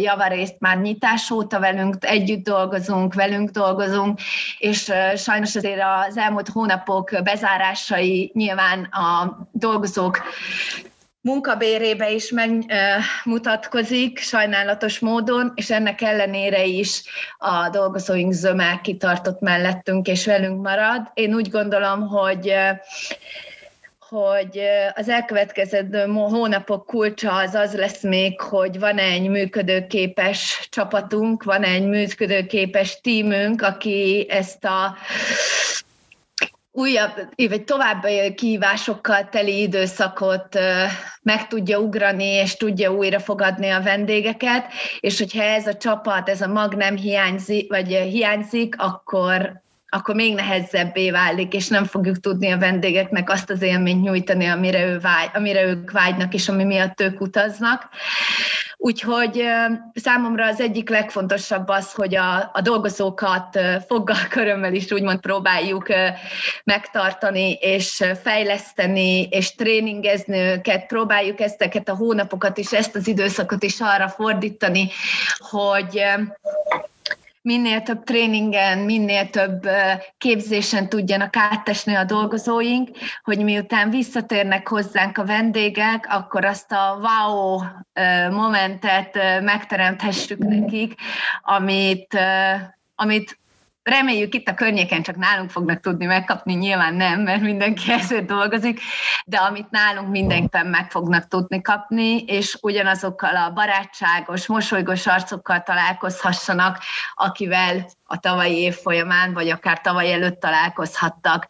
javarészt 0.00 0.56
már 0.58 0.78
nyitás 0.78 1.30
óta 1.30 1.60
velünk 1.60 1.96
együtt 2.00 2.44
dolgozunk, 2.44 3.14
velünk 3.14 3.50
dolgozunk, 3.50 4.18
és 4.58 4.92
sajnos 5.16 5.56
azért 5.56 5.82
az 6.08 6.16
elmúlt 6.16 6.48
hónapok 6.48 7.10
bezárásai 7.22 8.30
nyilván 8.34 8.82
a 8.84 9.38
dolgozók 9.52 10.22
munkabérébe 11.24 12.10
is 12.10 12.30
megmutatkozik 12.30 14.18
sajnálatos 14.18 14.98
módon, 14.98 15.52
és 15.54 15.70
ennek 15.70 16.00
ellenére 16.00 16.64
is 16.64 17.02
a 17.38 17.68
dolgozóink 17.68 18.32
zöme 18.32 18.80
kitartott 18.82 19.40
mellettünk 19.40 20.06
és 20.06 20.26
velünk 20.26 20.62
marad. 20.62 21.10
Én 21.14 21.34
úgy 21.34 21.50
gondolom, 21.50 22.08
hogy 22.08 22.54
hogy 24.08 24.60
az 24.94 25.08
elkövetkező 25.08 26.06
hónapok 26.06 26.86
kulcsa 26.86 27.34
az 27.34 27.54
az 27.54 27.74
lesz 27.74 28.02
még, 28.02 28.40
hogy 28.40 28.78
van 28.78 28.98
egy 28.98 29.28
működőképes 29.28 30.68
csapatunk, 30.70 31.42
van 31.42 31.62
egy 31.62 31.86
működőképes 31.86 33.00
tímünk, 33.00 33.62
aki 33.62 34.26
ezt 34.28 34.64
a 34.64 34.96
újabb, 36.76 37.28
vagy 37.36 37.64
további 37.64 38.34
kihívásokkal 38.34 39.28
teli 39.28 39.60
időszakot 39.60 40.58
meg 41.22 41.46
tudja 41.46 41.78
ugrani, 41.78 42.24
és 42.24 42.56
tudja 42.56 42.92
újra 42.92 43.20
fogadni 43.20 43.68
a 43.68 43.82
vendégeket, 43.82 44.66
és 45.00 45.18
hogyha 45.18 45.42
ez 45.42 45.66
a 45.66 45.76
csapat, 45.76 46.28
ez 46.28 46.40
a 46.40 46.48
mag 46.48 46.74
nem 46.74 46.96
hiányzik, 46.96 47.70
vagy 47.70 47.88
hiányzik, 47.88 48.74
akkor, 48.78 49.62
akkor 49.88 50.14
még 50.14 50.34
nehezebbé 50.34 51.10
válik, 51.10 51.54
és 51.54 51.68
nem 51.68 51.84
fogjuk 51.84 52.20
tudni 52.20 52.50
a 52.50 52.58
vendégeknek 52.58 53.30
azt 53.30 53.50
az 53.50 53.62
élményt 53.62 54.02
nyújtani, 54.02 54.46
amire, 54.46 54.84
ő 54.86 54.98
vágy, 54.98 55.30
amire 55.34 55.62
ők 55.62 55.90
vágynak, 55.90 56.34
és 56.34 56.48
ami 56.48 56.64
miatt 56.64 57.00
ők 57.00 57.20
utaznak. 57.20 57.88
Úgyhogy 58.84 59.44
számomra 59.94 60.46
az 60.46 60.60
egyik 60.60 60.88
legfontosabb 60.88 61.68
az, 61.68 61.92
hogy 61.92 62.16
a, 62.16 62.50
a 62.52 62.60
dolgozókat 62.62 63.58
foggal, 63.86 64.16
körömmel 64.36 64.74
is 64.74 64.90
úgymond 64.90 65.20
próbáljuk 65.20 65.86
megtartani, 66.64 67.52
és 67.52 68.04
fejleszteni, 68.22 69.22
és 69.22 69.54
tréningezni 69.54 70.38
őket, 70.38 70.86
próbáljuk 70.86 71.40
ezteket 71.40 71.88
a 71.88 71.96
hónapokat 71.96 72.58
és 72.58 72.72
ezt 72.72 72.96
az 72.96 73.08
időszakot 73.08 73.62
is 73.62 73.80
arra 73.80 74.08
fordítani, 74.08 74.90
hogy 75.38 76.02
minél 77.44 77.82
több 77.82 78.04
tréningen, 78.04 78.78
minél 78.78 79.30
több 79.30 79.68
képzésen 80.18 80.88
tudjanak 80.88 81.36
áttesni 81.36 81.94
a 81.94 82.04
dolgozóink, 82.04 82.90
hogy 83.22 83.38
miután 83.38 83.90
visszatérnek 83.90 84.68
hozzánk 84.68 85.18
a 85.18 85.24
vendégek, 85.24 86.06
akkor 86.08 86.44
azt 86.44 86.72
a 86.72 86.98
wow 87.00 87.60
momentet 88.30 89.14
megteremthessük 89.42 90.38
nekik, 90.38 90.94
amit, 91.42 92.18
amit 92.94 93.38
reméljük 93.84 94.34
itt 94.34 94.48
a 94.48 94.54
környéken 94.54 95.02
csak 95.02 95.16
nálunk 95.16 95.50
fognak 95.50 95.80
tudni 95.80 96.04
megkapni, 96.04 96.54
nyilván 96.54 96.94
nem, 96.94 97.20
mert 97.20 97.42
mindenki 97.42 97.92
ezért 98.00 98.26
dolgozik, 98.26 98.80
de 99.26 99.36
amit 99.36 99.70
nálunk 99.70 100.10
mindenképpen 100.10 100.66
meg 100.66 100.90
fognak 100.90 101.28
tudni 101.28 101.60
kapni, 101.60 102.24
és 102.24 102.58
ugyanazokkal 102.60 103.36
a 103.36 103.52
barátságos, 103.52 104.46
mosolygós 104.46 105.06
arcokkal 105.06 105.62
találkozhassanak, 105.62 106.78
akivel 107.14 107.86
a 108.04 108.18
tavalyi 108.18 108.56
év 108.56 108.74
folyamán, 108.74 109.32
vagy 109.32 109.48
akár 109.48 109.80
tavaly 109.80 110.12
előtt 110.12 110.40
találkozhattak. 110.40 111.46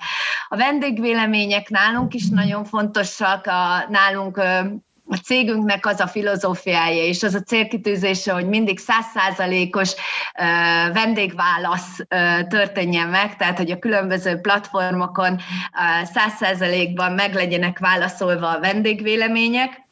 A 0.49 0.57
vendégvélemények 0.57 1.69
nálunk 1.69 2.15
is 2.15 2.29
nagyon 2.29 2.65
fontosak, 2.65 3.47
a, 3.47 3.87
nálunk 3.89 4.41
a 5.09 5.17
cégünknek 5.17 5.87
az 5.87 6.01
a 6.01 6.07
filozófiája 6.07 7.05
és 7.05 7.23
az 7.23 7.35
a 7.35 7.43
célkitűzése, 7.43 8.33
hogy 8.33 8.49
mindig 8.49 8.79
százszázalékos 8.79 9.93
vendégválasz 10.93 11.99
történjen 12.49 13.09
meg, 13.09 13.37
tehát 13.37 13.59
hogy 13.59 13.71
a 13.71 13.79
különböző 13.79 14.41
platformokon 14.41 15.41
száz 16.15 16.33
százalékban 16.39 17.13
meg 17.13 17.35
legyenek 17.35 17.79
válaszolva 17.79 18.49
a 18.49 18.61
vendégvélemények, 18.61 19.83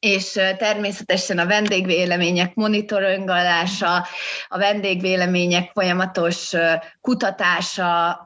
és 0.00 0.32
természetesen 0.58 1.38
a 1.38 1.46
vendégvélemények 1.46 2.54
monitoringolása, 2.54 4.06
a 4.48 4.58
vendégvélemények 4.58 5.70
folyamatos 5.72 6.52
kutatása 7.00 8.22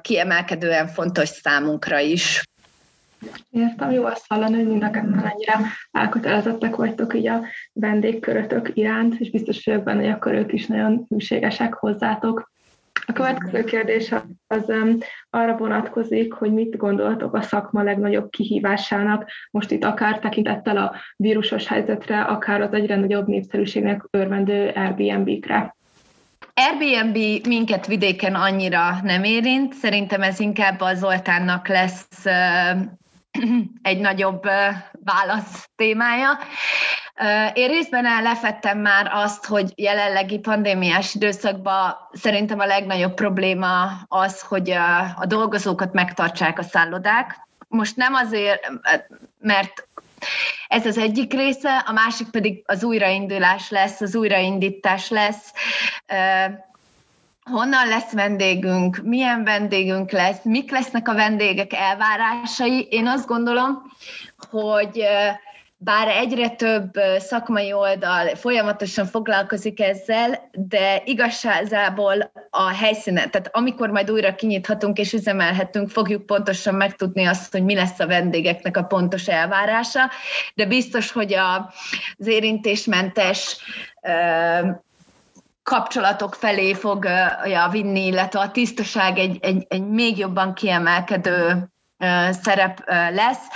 kiemelkedően 0.00 0.88
fontos 0.88 1.28
számunkra 1.28 1.98
is. 1.98 2.42
Értem, 3.50 3.90
jó 3.90 4.04
azt 4.04 4.24
hallani, 4.28 4.54
hogy 4.54 4.66
mind 4.66 4.82
a 4.82 4.90
ketten 4.90 5.32
ennyire 5.32 5.58
elkötelezettek 5.90 6.76
vagytok 6.76 7.14
így 7.14 7.26
a 7.26 7.40
vendégkörötök 7.72 8.70
iránt, 8.74 9.14
és 9.20 9.30
biztos 9.30 9.64
vagyok 9.64 9.82
benne, 9.82 10.00
hogy 10.00 10.10
akkor 10.10 10.32
ők 10.32 10.52
is 10.52 10.66
nagyon 10.66 11.04
hűségesek 11.08 11.74
hozzátok. 11.74 12.50
A 13.06 13.12
következő 13.12 13.64
kérdés 13.64 14.14
az 14.46 14.68
um, 14.68 14.98
arra 15.30 15.56
vonatkozik, 15.56 16.32
hogy 16.32 16.52
mit 16.52 16.76
gondoltok 16.76 17.34
a 17.34 17.42
szakma 17.42 17.82
legnagyobb 17.82 18.30
kihívásának, 18.30 19.30
most 19.50 19.70
itt 19.70 19.84
akár 19.84 20.18
tekintettel 20.18 20.76
a 20.76 20.94
vírusos 21.16 21.66
helyzetre, 21.66 22.20
akár 22.20 22.60
az 22.60 22.72
egyre 22.72 22.96
nagyobb 22.96 23.26
népszerűségnek 23.26 24.06
örvendő 24.10 24.68
Airbnb-kre. 24.68 25.76
Airbnb 26.54 27.46
minket 27.46 27.86
vidéken 27.86 28.34
annyira 28.34 28.98
nem 29.02 29.24
érint, 29.24 29.74
szerintem 29.74 30.22
ez 30.22 30.40
inkább 30.40 30.80
a 30.80 30.94
Zoltánnak 30.94 31.68
lesz 31.68 32.24
uh, 32.24 32.80
egy 33.82 33.98
nagyobb 33.98 34.42
válasz 35.04 35.68
témája. 35.76 36.38
Én 37.54 37.68
részben 37.68 38.22
lefettem 38.22 38.78
már 38.78 39.10
azt, 39.12 39.46
hogy 39.46 39.72
jelenlegi 39.74 40.38
pandémiás 40.38 41.14
időszakban 41.14 41.96
szerintem 42.12 42.58
a 42.58 42.66
legnagyobb 42.66 43.14
probléma 43.14 43.90
az, 44.08 44.40
hogy 44.40 44.70
a 45.16 45.26
dolgozókat 45.26 45.92
megtartsák 45.92 46.58
a 46.58 46.62
szállodák. 46.62 47.40
Most 47.68 47.96
nem 47.96 48.14
azért, 48.14 48.70
mert 49.38 49.88
ez 50.68 50.86
az 50.86 50.98
egyik 50.98 51.32
része, 51.32 51.76
a 51.86 51.92
másik 51.92 52.30
pedig 52.30 52.62
az 52.66 52.84
újraindulás 52.84 53.70
lesz, 53.70 54.00
az 54.00 54.16
újraindítás 54.16 55.08
lesz. 55.08 55.52
Honnan 57.50 57.88
lesz 57.88 58.12
vendégünk, 58.12 59.00
milyen 59.02 59.44
vendégünk 59.44 60.10
lesz, 60.10 60.42
mik 60.42 60.70
lesznek 60.70 61.08
a 61.08 61.14
vendégek 61.14 61.72
elvárásai. 61.72 62.86
Én 62.90 63.06
azt 63.06 63.26
gondolom, 63.26 63.82
hogy 64.50 65.04
bár 65.76 66.08
egyre 66.08 66.48
több 66.48 66.90
szakmai 67.18 67.72
oldal 67.72 68.26
folyamatosan 68.34 69.06
foglalkozik 69.06 69.80
ezzel, 69.80 70.50
de 70.52 71.02
igazságából 71.04 72.32
a 72.50 72.68
helyszínen, 72.68 73.30
tehát 73.30 73.50
amikor 73.52 73.90
majd 73.90 74.10
újra 74.10 74.34
kinyithatunk 74.34 74.98
és 74.98 75.12
üzemelhetünk, 75.12 75.90
fogjuk 75.90 76.26
pontosan 76.26 76.74
megtudni 76.74 77.24
azt, 77.24 77.52
hogy 77.52 77.64
mi 77.64 77.74
lesz 77.74 77.98
a 77.98 78.06
vendégeknek 78.06 78.76
a 78.76 78.82
pontos 78.82 79.28
elvárása, 79.28 80.10
de 80.54 80.66
biztos, 80.66 81.12
hogy 81.12 81.34
az 81.34 82.26
érintésmentes 82.26 83.56
kapcsolatok 85.66 86.34
felé 86.34 86.74
fogja 86.74 87.68
vinni, 87.70 88.06
illetve 88.06 88.40
a 88.40 88.50
tisztaság 88.50 89.18
egy, 89.18 89.38
egy, 89.40 89.66
egy 89.68 89.86
még 89.86 90.18
jobban 90.18 90.54
kiemelkedő 90.54 91.68
szerep 92.42 92.82
lesz. 93.10 93.46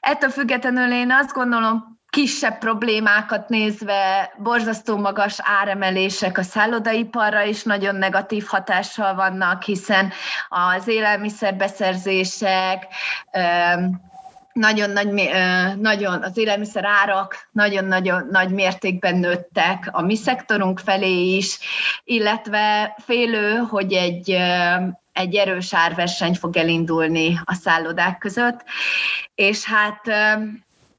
Ettől 0.00 0.30
függetlenül 0.30 0.92
én 0.92 1.10
azt 1.10 1.32
gondolom, 1.32 1.98
kisebb 2.10 2.58
problémákat 2.58 3.48
nézve, 3.48 4.32
borzasztó 4.38 4.96
magas 4.96 5.36
áremelések 5.42 6.38
a 6.38 6.42
szállodaiparra 6.42 7.42
is 7.42 7.62
nagyon 7.62 7.94
negatív 7.94 8.44
hatással 8.46 9.14
vannak, 9.14 9.62
hiszen 9.62 10.12
az 10.48 10.88
élelmiszerbeszerzések, 10.88 12.86
nagyon 14.54 14.90
nagy, 14.90 15.30
nagyon, 15.78 16.22
az 16.22 16.36
élelmiszer 16.36 16.84
árak 16.84 17.48
nagyon-nagyon 17.52 18.28
nagy 18.30 18.50
mértékben 18.50 19.16
nőttek 19.16 19.88
a 19.92 20.02
mi 20.02 20.16
szektorunk 20.16 20.78
felé 20.78 21.36
is, 21.36 21.58
illetve 22.04 22.96
félő, 23.04 23.56
hogy 23.56 23.92
egy 23.92 24.36
egy 25.12 25.34
erős 25.34 25.74
árverseny 25.74 26.34
fog 26.34 26.56
elindulni 26.56 27.40
a 27.44 27.54
szállodák 27.54 28.18
között, 28.18 28.64
és 29.34 29.64
hát 29.64 30.04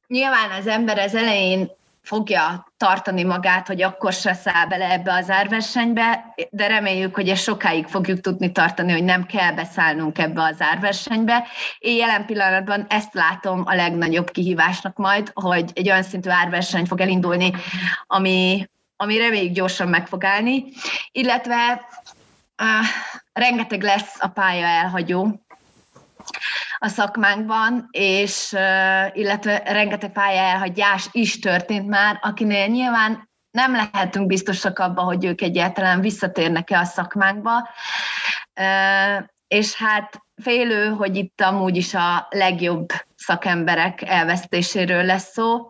nyilván 0.08 0.52
az 0.60 0.68
ember 0.68 1.00
az 1.00 1.16
elején 1.16 1.70
fogja 2.06 2.74
tartani 2.78 3.24
magát, 3.24 3.68
hogy 3.68 3.82
akkor 3.82 4.14
se 4.14 4.34
száll 4.34 4.66
bele 4.66 4.92
ebbe 4.92 5.14
az 5.14 5.30
árversenybe, 5.30 6.34
de 6.50 6.68
reméljük, 6.68 7.16
hogy 7.16 7.30
ezt 7.30 7.44
sokáig 7.44 7.88
fogjuk 7.88 8.20
tudni 8.20 8.52
tartani, 8.52 8.92
hogy 8.92 9.04
nem 9.04 9.26
kell 9.26 9.52
beszállnunk 9.52 10.18
ebbe 10.18 10.44
az 10.44 10.62
árversenybe. 10.62 11.48
Én 11.80 11.98
jelen 11.98 12.26
pillanatban 12.26 12.86
ezt 12.90 13.14
látom 13.14 13.64
a 13.66 13.76
legnagyobb 13.76 14.32
kihívásnak 14.32 14.98
majd, 14.98 15.32
hogy 15.34 15.72
egy 15.74 15.90
olyan 15.90 16.04
szintű 16.04 16.30
árverseny 16.30 16.86
fog 16.86 17.02
elindulni, 17.02 17.54
ami, 18.08 18.70
ami 18.98 19.18
reméljük 19.18 19.54
gyorsan 19.54 19.88
meg 19.88 20.08
fog 20.08 20.24
állni, 20.24 20.66
illetve 21.12 21.86
uh, 22.62 22.86
rengeteg 23.34 23.82
lesz 23.82 24.18
a 24.20 24.28
pálya 24.28 24.66
elhagyó 24.66 25.45
a 26.78 26.88
szakmánkban, 26.88 27.88
és 27.92 28.56
illetve 29.14 29.62
rengeteg 29.66 30.12
pálya 30.12 30.42
elhagyás 30.42 31.08
is 31.12 31.40
történt 31.40 31.88
már, 31.88 32.20
akinél 32.22 32.68
nyilván 32.68 33.30
nem 33.52 33.76
lehetünk 33.76 34.28
biztosak 34.28 34.80
abban, 34.80 35.06
hogy 35.06 35.26
ők 35.26 35.42
egyáltalán 35.42 36.02
visszatérnek-e 36.02 36.80
a 36.80 36.84
szakmánkba, 36.84 37.70
és 39.48 39.74
hát 39.74 40.22
félő, 40.42 40.90
hogy 40.90 41.16
itt 41.16 41.42
amúgy 41.42 41.78
is 41.78 41.94
a 41.94 42.28
legjobb 42.30 42.88
szakemberek 43.26 44.02
elvesztéséről 44.02 45.04
lesz 45.04 45.32
szó. 45.32 45.68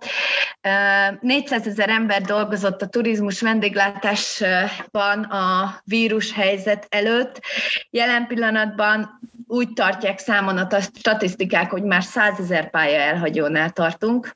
400 1.20 1.68
ezer 1.68 1.90
ember 1.90 2.22
dolgozott 2.22 2.82
a 2.82 2.88
turizmus 2.88 3.42
vendéglátásban 3.42 5.24
a 5.24 5.76
vírus 5.84 6.34
helyzet 6.34 6.86
előtt. 6.90 7.42
Jelen 7.90 8.28
pillanatban 8.28 9.20
úgy 9.48 9.74
tartják 9.74 10.20
számon 10.20 10.58
a 10.58 10.80
statisztikák, 10.80 11.72
hogy 11.72 11.84
már 11.84 12.04
100 12.04 12.40
ezer 12.40 12.70
pálya 12.70 13.00
elhagyónál 13.00 13.70
tartunk. 13.70 14.36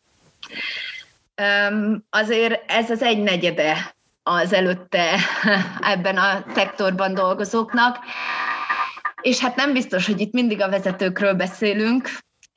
Azért 2.09 2.71
ez 2.71 2.89
az 2.89 3.01
egy 3.01 3.23
negyede 3.23 3.95
az 4.23 4.53
előtte 4.53 5.15
ebben 5.93 6.17
a 6.17 6.43
szektorban 6.53 7.13
dolgozóknak. 7.13 7.97
És 9.21 9.39
hát 9.39 9.55
nem 9.55 9.73
biztos, 9.73 10.05
hogy 10.05 10.19
itt 10.19 10.33
mindig 10.33 10.61
a 10.61 10.69
vezetőkről 10.69 11.33
beszélünk, 11.33 12.09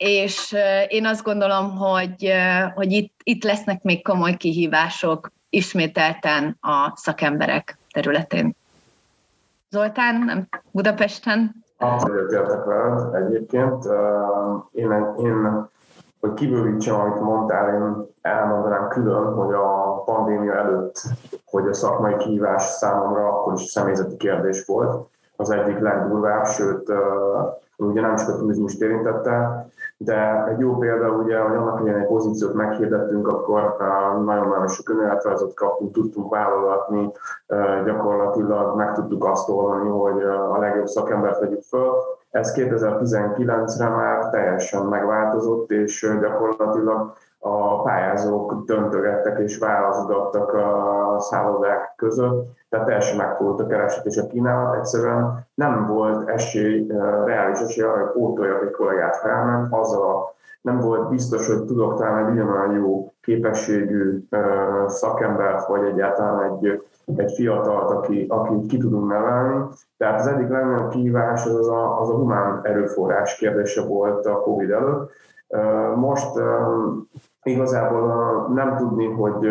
és 0.03 0.55
én 0.87 1.05
azt 1.05 1.23
gondolom, 1.23 1.77
hogy, 1.77 2.31
hogy 2.73 2.91
itt, 2.91 3.13
itt 3.23 3.43
lesznek 3.43 3.83
még 3.83 4.03
komoly 4.03 4.37
kihívások 4.37 5.31
ismételten 5.49 6.57
a 6.61 6.91
szakemberek 6.95 7.77
területén. 7.93 8.55
Zoltán, 9.69 10.23
nem 10.25 10.47
Budapesten? 10.71 11.51
Abszolút 11.77 12.31
értek 12.31 12.63
veled 12.63 13.13
egyébként. 13.13 13.85
Én, 14.71 14.91
én 15.17 15.67
hogy 16.19 16.33
kibővítsem, 16.33 16.99
amit 16.99 17.19
mondtál, 17.19 17.73
én 17.73 18.05
elmondanám 18.21 18.87
külön, 18.87 19.33
hogy 19.33 19.53
a 19.53 20.01
pandémia 20.05 20.53
előtt, 20.53 21.01
hogy 21.45 21.67
a 21.67 21.73
szakmai 21.73 22.17
kihívás 22.17 22.63
számomra 22.63 23.27
akkor 23.27 23.53
is 23.53 23.61
személyzeti 23.61 24.17
kérdés 24.17 24.65
volt, 24.65 25.07
az 25.35 25.49
egyik 25.49 25.79
legdurvább, 25.79 26.45
sőt, 26.45 26.91
ugye 27.77 28.01
nem 28.01 28.15
csak 28.15 28.29
a 28.29 28.37
turizmust 28.37 28.81
érintette, 28.81 29.67
de 29.97 30.45
egy 30.47 30.59
jó 30.59 30.77
példa 30.77 31.09
ugye, 31.09 31.39
hogy 31.39 31.55
annak 31.55 31.79
idején 31.79 31.99
egy 31.99 32.07
pozíciót 32.07 32.53
meghirdettünk, 32.53 33.27
akkor 33.27 33.75
nagyon-nagyon 34.25 34.67
sok 34.67 34.89
önéletrajzot 34.89 35.53
kaptunk, 35.53 35.93
tudtunk 35.93 36.31
válogatni, 36.31 37.11
gyakorlatilag 37.85 38.75
meg 38.75 38.93
tudtuk 38.93 39.25
azt 39.25 39.49
oldani, 39.49 39.89
hogy 39.89 40.23
a 40.23 40.57
legjobb 40.57 40.87
szakembert 40.87 41.39
vegyük 41.39 41.61
föl. 41.61 41.93
Ez 42.31 42.53
2019-re 42.57 43.89
már 43.89 44.29
teljesen 44.29 44.85
megváltozott, 44.85 45.71
és 45.71 46.17
gyakorlatilag 46.21 47.13
a 47.45 47.81
pályázók 47.81 48.63
döntögettek 48.65 49.39
és 49.39 49.57
válaszgattak 49.57 50.53
a 50.53 51.15
szállodák 51.19 51.93
között, 51.95 52.47
tehát 52.69 52.85
teljesen 52.85 53.17
megfordult 53.17 53.59
a 53.59 53.67
kereset 53.67 54.05
és 54.05 54.17
a 54.17 54.27
kínálat, 54.27 54.75
egyszerűen 54.75 55.47
nem 55.53 55.87
volt 55.87 56.29
esély, 56.29 56.87
reális 57.25 57.59
esély 57.59 57.83
arra, 57.83 58.03
hogy 58.03 58.11
pótoljak 58.11 58.63
egy 58.63 58.71
kollégát 58.71 59.17
felment, 59.17 59.73
azzal 59.73 60.09
a 60.09 60.33
nem 60.61 60.79
volt 60.79 61.09
biztos, 61.09 61.47
hogy 61.47 61.63
tudok 61.63 61.97
talán 61.97 62.25
egy 62.25 62.31
ugyanolyan 62.31 62.73
jó 62.73 63.13
képességű 63.21 64.27
szakembert, 64.87 65.67
vagy 65.67 65.83
egyáltalán 65.83 66.51
egy, 66.51 66.83
egy 67.15 67.31
fiatalt, 67.31 67.91
aki, 67.91 68.25
aki 68.29 68.65
ki 68.67 68.77
tudunk 68.77 69.07
nevelni. 69.11 69.65
Tehát 69.97 70.19
az 70.19 70.27
egyik 70.27 70.49
legnagyobb 70.49 70.89
kihívás 70.89 71.45
az 71.45 71.67
a, 71.67 71.99
az 71.99 72.09
a 72.09 72.15
humán 72.15 72.59
erőforrás 72.63 73.35
kérdése 73.35 73.85
volt 73.85 74.25
a 74.25 74.41
COVID 74.41 74.69
előtt. 74.69 75.11
Most 75.95 76.39
igazából 77.43 78.47
nem 78.53 78.75
tudni, 78.75 79.05
hogy 79.05 79.47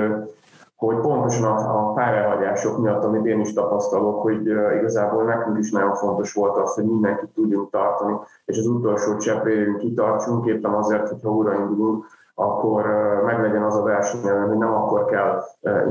hogy 0.87 1.01
pontosan 1.01 1.45
a, 1.45 1.79
a 1.79 1.93
pályáhagyások 1.93 2.79
miatt, 2.79 3.05
amit 3.05 3.25
én 3.25 3.41
is 3.41 3.53
tapasztalok, 3.53 4.23
hogy 4.23 4.47
igazából 4.79 5.25
nekünk 5.25 5.59
is 5.59 5.71
nagyon 5.71 5.95
fontos 5.95 6.33
volt 6.33 6.57
az, 6.57 6.75
hogy 6.75 6.85
mindenkit 6.85 7.29
tudjunk 7.35 7.71
tartani, 7.71 8.17
és 8.45 8.59
az 8.59 8.67
utolsó 8.67 9.17
cseppéjünk 9.17 9.79
kitartsunk, 9.79 10.47
éppen 10.47 10.73
azért, 10.73 11.09
hogyha 11.09 11.31
újraindulunk, 11.31 12.05
akkor 12.35 12.85
meglegyen 13.25 13.63
az 13.63 13.77
a 13.77 13.83
verseny, 13.83 14.21
hogy 14.21 14.59
nem 14.59 14.75
akkor 14.75 15.05
kell 15.05 15.43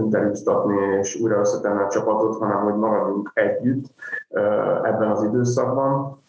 interjúztatni 0.04 0.76
és 1.00 1.22
újra 1.22 1.40
összetenni 1.40 1.82
a 1.82 1.88
csapatot, 1.88 2.38
hanem 2.38 2.64
hogy 2.64 2.76
maradjunk 2.76 3.32
együtt 3.34 3.86
ebben 4.84 5.12
az 5.12 5.24
időszakban. 5.24 6.20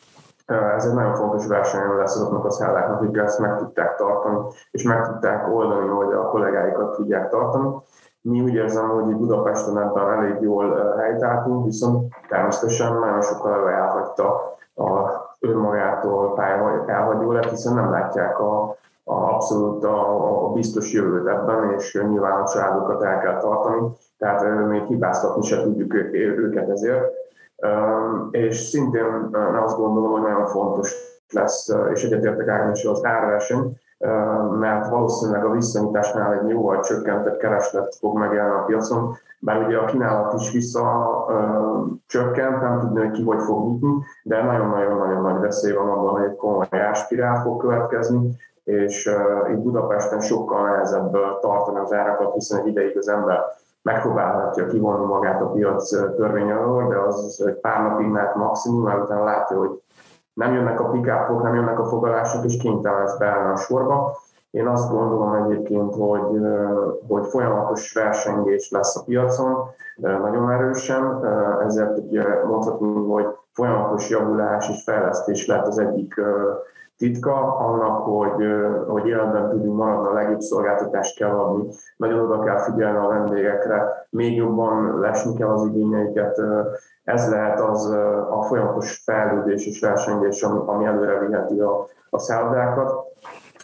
Ez 0.46 0.86
egy 0.86 0.94
nagyon 0.94 1.14
fontos 1.14 1.46
verseny 1.46 1.96
lesz 1.96 2.16
azoknak 2.16 2.44
a 2.44 2.50
szálláknak, 2.50 3.00
akik 3.00 3.16
ezt 3.16 3.38
meg 3.38 3.56
tudták 3.56 3.96
tartani, 3.96 4.38
és 4.70 4.82
meg 4.82 5.06
tudták 5.06 5.48
oldani, 5.54 5.88
hogy 5.88 6.12
a 6.12 6.28
kollégáikat 6.28 6.94
tudják 6.94 7.28
tartani. 7.28 7.74
Mi 8.20 8.40
úgy 8.40 8.54
érzem, 8.54 8.88
hogy 8.88 9.16
Budapesten 9.16 9.78
ebben 9.78 10.12
elég 10.12 10.40
jól 10.40 10.94
helytáltunk, 10.98 11.64
viszont 11.64 12.14
természetesen 12.28 12.98
nagyon 12.98 13.20
sokkal 13.20 13.70
elhagyta 13.70 14.56
a 14.74 15.20
önmagától 15.40 16.40
elhagyó 16.86 17.32
lett, 17.32 17.48
hiszen 17.48 17.74
nem 17.74 17.90
látják 17.90 18.38
a, 18.38 18.76
a 19.04 19.14
abszolút 19.14 19.84
a, 19.84 20.46
a 20.46 20.52
biztos 20.52 20.92
jövőt 20.92 21.26
ebben, 21.26 21.72
és 21.72 22.02
nyilván 22.08 22.40
a 22.40 22.46
családokat 22.46 23.02
el 23.02 23.18
kell 23.18 23.36
tartani, 23.36 23.92
tehát 24.18 24.66
még 24.68 24.84
hibáztatni 24.84 25.42
se 25.42 25.62
tudjuk 25.62 25.94
őket 25.94 26.68
ezért. 26.68 27.04
És 28.30 28.56
szintén 28.56 29.36
azt 29.62 29.76
gondolom, 29.76 30.10
hogy 30.10 30.22
nagyon 30.22 30.46
fontos 30.46 30.94
lesz, 31.30 31.68
és 31.92 32.04
egyetértek 32.04 32.48
Ágnes, 32.48 32.84
az 32.84 33.04
árverseny, 33.04 33.76
mert 34.58 34.88
valószínűleg 34.88 35.44
a 35.44 35.50
visszanyitásnál 35.50 36.32
egy 36.32 36.48
jóval 36.48 36.80
csökkentett 36.80 37.36
kereslet 37.36 37.94
fog 37.94 38.18
megjelenni 38.18 38.54
a 38.54 38.64
piacon, 38.64 39.16
bár 39.38 39.66
ugye 39.66 39.78
a 39.78 39.84
kínálat 39.84 40.40
is 40.40 40.52
vissza 40.52 40.84
csökkent, 42.06 42.60
nem 42.60 42.80
tudni, 42.80 43.00
hogy 43.00 43.10
ki 43.10 43.22
hogy 43.22 43.42
fog 43.42 43.66
nyitni, 43.66 44.04
de 44.22 44.42
nagyon-nagyon-nagyon 44.42 45.22
nagy 45.22 45.40
veszély 45.40 45.72
van 45.72 45.88
abban, 45.88 46.10
hogy 46.10 46.24
egy 46.24 46.36
komoly 46.36 46.66
áspirál 46.70 47.42
fog 47.42 47.60
következni, 47.60 48.36
és 48.64 49.10
itt 49.52 49.58
Budapesten 49.58 50.20
sokkal 50.20 50.70
nehezebb 50.70 51.12
tartani 51.40 51.78
az 51.78 51.92
árakat, 51.92 52.34
hiszen 52.34 52.60
egy 52.60 52.66
ideig 52.66 52.96
az 52.96 53.08
ember 53.08 53.40
megpróbálhatja 53.82 54.66
kivonni 54.66 55.04
magát 55.04 55.40
a 55.40 55.50
piac 55.50 55.88
törvény 55.88 56.50
alól, 56.50 56.88
de 56.88 56.98
az 56.98 57.44
egy 57.46 57.54
pár 57.54 57.82
napig 57.82 58.06
mert 58.06 58.34
maximum, 58.34 58.82
mert 58.82 59.02
utána 59.02 59.24
látja, 59.24 59.58
hogy 59.58 59.80
nem 60.32 60.52
jönnek 60.52 60.80
a 60.80 60.88
pikápok, 60.88 61.42
nem 61.42 61.54
jönnek 61.54 61.78
a 61.78 61.84
fogalások, 61.84 62.44
és 62.44 62.56
kénytelen 62.56 63.00
lesz 63.00 63.18
beállni 63.18 63.52
a 63.52 63.56
sorba. 63.56 64.16
Én 64.50 64.66
azt 64.66 64.90
gondolom 64.90 65.32
egyébként, 65.32 65.94
hogy, 65.94 66.40
hogy 67.08 67.26
folyamatos 67.26 67.92
versengés 67.92 68.70
lesz 68.70 68.96
a 68.96 69.02
piacon, 69.04 69.70
nagyon 69.96 70.50
erősen, 70.50 71.24
ezért 71.66 71.98
ugye 71.98 72.44
mondhatni, 72.44 73.06
hogy 73.06 73.26
folyamatos 73.52 74.10
javulás 74.10 74.68
és 74.68 74.82
fejlesztés 74.82 75.46
lett 75.46 75.66
az 75.66 75.78
egyik 75.78 76.20
titka 77.02 77.56
annak, 77.56 78.04
hogy, 78.04 78.44
hogy 78.86 79.06
életben 79.06 79.50
tudjunk 79.50 79.76
maradni, 79.76 80.08
a 80.08 80.12
legjobb 80.12 80.40
szolgáltatást 80.40 81.16
kell 81.16 81.30
adni, 81.30 81.68
nagyon 81.96 82.18
oda 82.18 82.38
kell 82.38 82.58
figyelni 82.58 82.98
a 82.98 83.08
vendégekre, 83.08 84.06
még 84.10 84.36
jobban 84.36 84.98
lesni 85.00 85.34
kell 85.34 85.48
az 85.48 85.66
igényeiket. 85.66 86.40
Ez 87.04 87.30
lehet 87.30 87.60
az 87.60 87.90
a 88.30 88.42
folyamatos 88.42 89.02
fejlődés 89.04 89.66
és 89.66 89.80
versengés, 89.80 90.42
ami, 90.42 90.60
ami 90.66 90.84
előre 90.84 91.18
viheti 91.18 91.60
a, 91.60 91.86
a 92.10 92.18
szállodákat. 92.18 92.92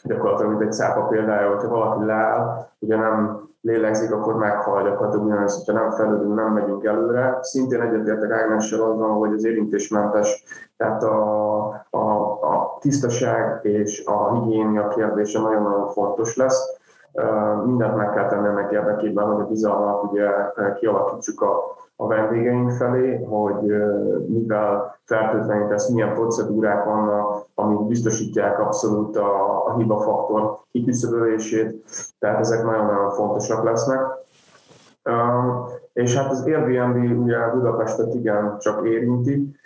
Gyakorlatilag, 0.04 0.50
mint 0.50 0.62
egy 0.62 0.72
szápa 0.72 1.00
példája, 1.00 1.48
hogyha 1.48 1.68
valaki 1.68 2.04
leáll, 2.04 2.66
ugye 2.78 2.96
nem 2.96 3.48
lélegzik, 3.60 4.12
akkor 4.12 4.36
meghal 4.36 4.82
gyakorlatilag 4.82 5.26
ugyanaz, 5.26 5.56
hogyha 5.56 5.80
nem 5.80 5.90
fejlődünk, 5.90 6.34
nem 6.34 6.52
megyünk 6.52 6.84
előre. 6.84 7.38
Szintén 7.40 7.80
egyetértek 7.80 8.30
Ágnessel 8.30 8.82
azon, 8.82 9.10
hogy 9.10 9.32
az 9.32 9.44
érintésmentes, 9.44 10.44
tehát 10.76 11.02
a, 11.02 11.57
a, 11.90 11.98
a 12.42 12.76
tisztaság 12.80 13.58
és 13.62 14.04
a 14.06 14.34
higiénia 14.34 14.88
kérdése 14.88 15.40
nagyon-nagyon 15.40 15.88
fontos 15.88 16.36
lesz. 16.36 16.78
Mindent 17.64 17.96
meg 17.96 18.10
kell 18.10 18.28
tenni 18.28 18.46
ennek 18.46 18.72
érdekében, 18.72 19.26
hogy 19.26 19.40
a 19.40 19.48
bizalmat 19.48 20.02
ugye 20.02 20.28
kialakítsuk 20.78 21.40
a, 21.40 21.76
a 21.96 22.06
vendégeink 22.06 22.70
felé, 22.70 23.24
hogy 23.24 23.72
mivel 24.28 24.96
fertőtlenítesz, 25.04 25.88
milyen 25.88 26.14
procedúrák 26.14 26.84
vannak, 26.84 27.46
amik 27.54 27.86
biztosítják 27.86 28.60
abszolút 28.60 29.16
a, 29.16 29.66
a 29.66 29.76
hibafaktor 29.76 30.58
kiküszöbölését, 30.72 31.84
tehát 32.18 32.38
ezek 32.38 32.64
nagyon-nagyon 32.64 33.10
fontosak 33.10 33.64
lesznek. 33.64 34.00
És 35.92 36.16
hát 36.16 36.30
az 36.30 36.44
Airbnb 36.44 37.20
ugye 37.20 37.48
Budapestet 37.52 38.14
igen 38.14 38.56
csak 38.58 38.86
érinti, 38.86 39.56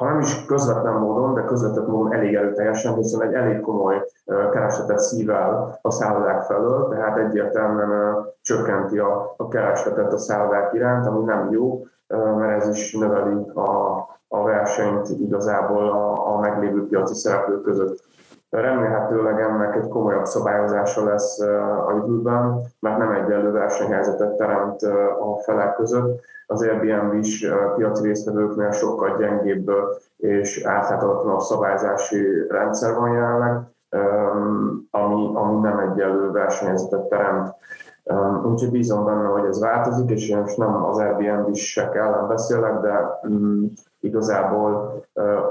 ha 0.00 0.06
nem 0.06 0.20
is 0.20 0.44
közvetlen 0.44 0.94
módon, 0.94 1.34
de 1.34 1.44
közvetett 1.44 1.86
módon 1.86 2.12
elég 2.12 2.34
erőteljesen, 2.34 2.94
hiszen 2.94 3.22
egy 3.22 3.32
elég 3.32 3.60
komoly 3.60 4.04
keresletet 4.24 4.98
szív 4.98 5.30
el 5.30 5.78
a 5.82 5.90
szállodák 5.90 6.42
felől, 6.42 6.88
tehát 6.88 7.18
egyértelműen 7.18 8.26
csökkenti 8.42 8.98
a, 8.98 9.34
a 9.36 9.48
keresletet 9.48 10.12
a 10.12 10.18
szállodák 10.18 10.72
iránt, 10.72 11.06
ami 11.06 11.24
nem 11.24 11.50
jó, 11.50 11.86
mert 12.08 12.62
ez 12.62 12.68
is 12.68 12.92
növeli 12.92 13.50
a, 13.54 13.96
a 14.28 14.42
versenyt 14.42 15.08
igazából 15.08 15.88
a, 15.88 16.34
a 16.34 16.38
meglévő 16.38 16.86
piaci 16.86 17.14
szereplők 17.14 17.62
között. 17.62 18.02
Remélhetőleg 18.50 19.40
ennek 19.40 19.76
egy 19.76 19.88
komolyabb 19.88 20.24
szabályozása 20.24 21.04
lesz 21.04 21.40
a 21.86 21.92
jövőben, 21.94 22.60
mert 22.80 22.98
nem 22.98 23.10
egyenlő 23.10 23.50
versenyhelyzetet 23.50 24.36
teremt 24.36 24.82
a 25.20 25.36
felek 25.42 25.74
között. 25.74 26.20
Az 26.46 26.62
Airbnb 26.62 27.14
is 27.14 27.46
piaci 27.76 28.06
résztvevőknél 28.06 28.70
sokkal 28.70 29.16
gyengébb 29.16 29.70
és 30.16 30.64
átláthatóbb 30.64 31.40
szabályzási 31.40 32.46
rendszer 32.48 32.94
van 32.94 33.12
jelenleg, 33.12 33.60
ami, 34.90 35.30
ami 35.34 35.60
nem 35.60 35.78
egyenlő 35.78 36.30
versenyhelyzetet 36.30 37.08
teremt. 37.08 37.54
Úgyhogy 38.44 38.70
bízom 38.70 39.04
benne, 39.04 39.26
hogy 39.26 39.44
ez 39.44 39.60
változik, 39.60 40.10
és 40.10 40.34
most 40.34 40.56
nem 40.56 40.84
az 40.84 40.98
Airbnb-sek 40.98 41.94
ellen 41.94 42.28
beszélek, 42.28 42.80
de 42.80 43.20
mm, 43.28 43.64
igazából 44.00 44.94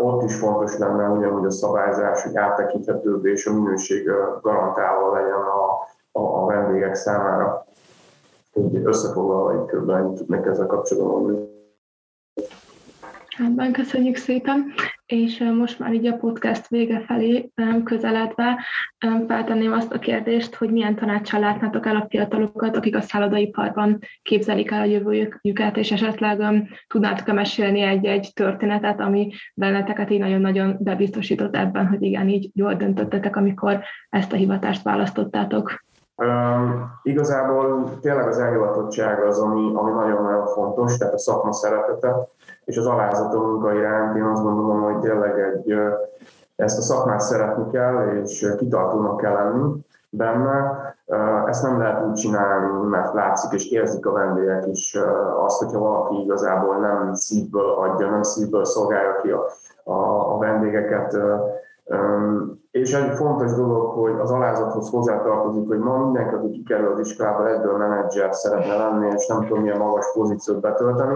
ott 0.01 0.23
is 0.23 0.35
fontos 0.35 0.77
lenne 0.77 1.09
ugyanúgy 1.09 1.45
a 1.45 1.51
szabályzás, 1.51 2.23
hogy 2.23 2.37
áttekinthetőbb 2.37 3.25
és 3.25 3.45
a 3.45 3.53
minőség 3.53 4.11
garantálva 4.41 5.13
legyen 5.13 5.33
a, 5.33 5.87
a, 6.11 6.41
a 6.41 6.45
vendégek 6.45 6.95
számára. 6.95 7.65
Úgy 8.53 8.81
összefoglalva 8.83 9.51
egy 9.51 9.89
ennyit 9.89 10.17
tudnék 10.17 10.45
ezzel 10.45 10.65
kapcsolatban. 10.65 11.47
Rendben, 13.37 13.71
köszönjük 13.71 14.15
szépen. 14.15 14.65
És 15.09 15.43
most 15.57 15.79
már 15.79 15.93
így 15.93 16.07
a 16.07 16.15
podcast 16.15 16.67
vége 16.67 16.99
felé 16.99 17.51
közeledve 17.83 18.59
feltenném 19.27 19.71
azt 19.71 19.93
a 19.93 19.99
kérdést, 19.99 20.55
hogy 20.55 20.71
milyen 20.71 20.95
tanácssal 20.95 21.39
látnátok 21.39 21.85
el 21.85 21.95
a 21.95 22.05
fiatalokat, 22.09 22.77
akik 22.77 22.95
a 22.95 23.01
szállodaiparban 23.01 23.99
képzelik 24.21 24.71
el 24.71 24.81
a 24.81 24.85
jövőjüket, 24.85 25.77
és 25.77 25.91
esetleg 25.91 26.41
tudnátok-e 26.87 27.33
mesélni 27.33 27.81
egy-egy 27.81 28.31
történetet, 28.33 28.99
ami 28.99 29.31
benneteket 29.53 30.09
így 30.09 30.19
nagyon-nagyon 30.19 30.77
bebiztosított 30.79 31.55
ebben, 31.55 31.87
hogy 31.87 32.01
igen, 32.01 32.27
így 32.27 32.49
jól 32.53 32.73
döntöttetek, 32.73 33.35
amikor 33.35 33.79
ezt 34.09 34.33
a 34.33 34.35
hivatást 34.35 34.83
választottátok? 34.83 35.83
Um, 36.15 36.91
igazából 37.03 37.99
tényleg 38.01 38.27
az 38.27 38.39
elhivatottság 38.39 39.23
az, 39.23 39.39
ami, 39.39 39.71
ami 39.73 39.91
nagyon-nagyon 39.91 40.45
fontos, 40.45 40.97
tehát 40.97 41.13
a 41.13 41.19
szakma 41.19 41.51
szeretete, 41.51 42.27
és 42.69 42.77
az 42.77 42.85
alázat 42.85 43.33
a 43.33 43.39
munka 43.39 43.73
iránt. 43.73 44.15
Én 44.15 44.23
azt 44.23 44.43
gondolom, 44.43 44.81
hogy 44.81 44.99
tényleg 44.99 45.39
egy, 45.39 45.73
ezt 46.55 46.77
a 46.77 46.81
szakmát 46.81 47.19
szeretni 47.19 47.71
kell, 47.71 48.07
és 48.21 48.53
kitartónak 48.57 49.17
kell 49.17 49.33
lenni 49.33 49.85
benne. 50.09 50.77
Ezt 51.45 51.63
nem 51.63 51.79
lehet 51.79 52.05
úgy 52.05 52.13
csinálni, 52.13 52.87
mert 52.87 53.13
látszik 53.13 53.51
és 53.51 53.71
érzik 53.71 54.05
a 54.05 54.11
vendégek 54.11 54.67
is 54.67 54.97
azt, 55.43 55.63
hogyha 55.63 55.79
valaki 55.79 56.21
igazából 56.21 56.75
nem 56.75 57.13
szívből 57.13 57.69
adja, 57.69 58.09
nem 58.09 58.23
szívből 58.23 58.65
szolgálja 58.65 59.15
ki 59.21 59.29
a, 59.29 59.45
a, 59.83 60.33
a 60.33 60.37
vendégeket, 60.37 61.17
és 62.71 62.93
egy 62.93 63.15
fontos 63.15 63.53
dolog, 63.53 63.91
hogy 63.91 64.19
az 64.19 64.31
alázathoz 64.31 64.89
hozzátartozik, 64.89 65.67
hogy 65.67 65.79
ma 65.79 65.97
mindenki, 65.97 66.35
aki 66.35 66.49
kikerül 66.49 66.91
az 66.91 66.99
iskolába, 66.99 67.49
egyből 67.49 67.77
menedzser 67.77 68.33
szeretne 68.33 68.75
lenni, 68.77 69.11
és 69.15 69.27
nem 69.27 69.45
tudom 69.45 69.61
milyen 69.61 69.77
magas 69.77 70.05
pozíciót 70.13 70.59
betölteni. 70.59 71.15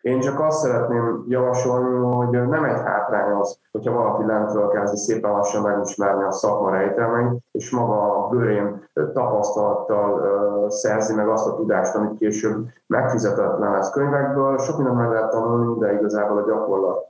Én 0.00 0.20
csak 0.20 0.40
azt 0.40 0.58
szeretném 0.58 1.24
javasolni, 1.28 1.98
hogy 1.98 2.48
nem 2.48 2.64
egy 2.64 2.80
hátrány 2.84 3.32
az, 3.32 3.58
hogyha 3.72 3.92
valaki 3.92 4.24
lentről 4.24 4.68
kezdi 4.68 4.96
szépen 4.96 5.30
lassan 5.30 5.62
megismerni 5.62 6.22
a 6.22 6.30
szakma 6.30 6.70
rejtelmeit, 6.70 7.42
és 7.52 7.70
maga 7.70 8.24
a 8.24 8.28
bőrén 8.28 8.88
tapasztalattal 9.12 10.70
szerzi 10.70 11.14
meg 11.14 11.28
azt 11.28 11.46
a 11.46 11.54
tudást, 11.54 11.94
amit 11.94 12.18
később 12.18 12.66
megfizetetlen 12.86 13.72
lesz 13.72 13.90
könyvekből. 13.90 14.58
Sok 14.58 14.76
mindent 14.76 14.98
meg 14.98 15.10
lehet 15.10 15.30
tanulni, 15.30 15.78
de 15.78 15.92
igazából 15.92 16.38
a 16.38 16.46
gyakorlat 16.46 17.06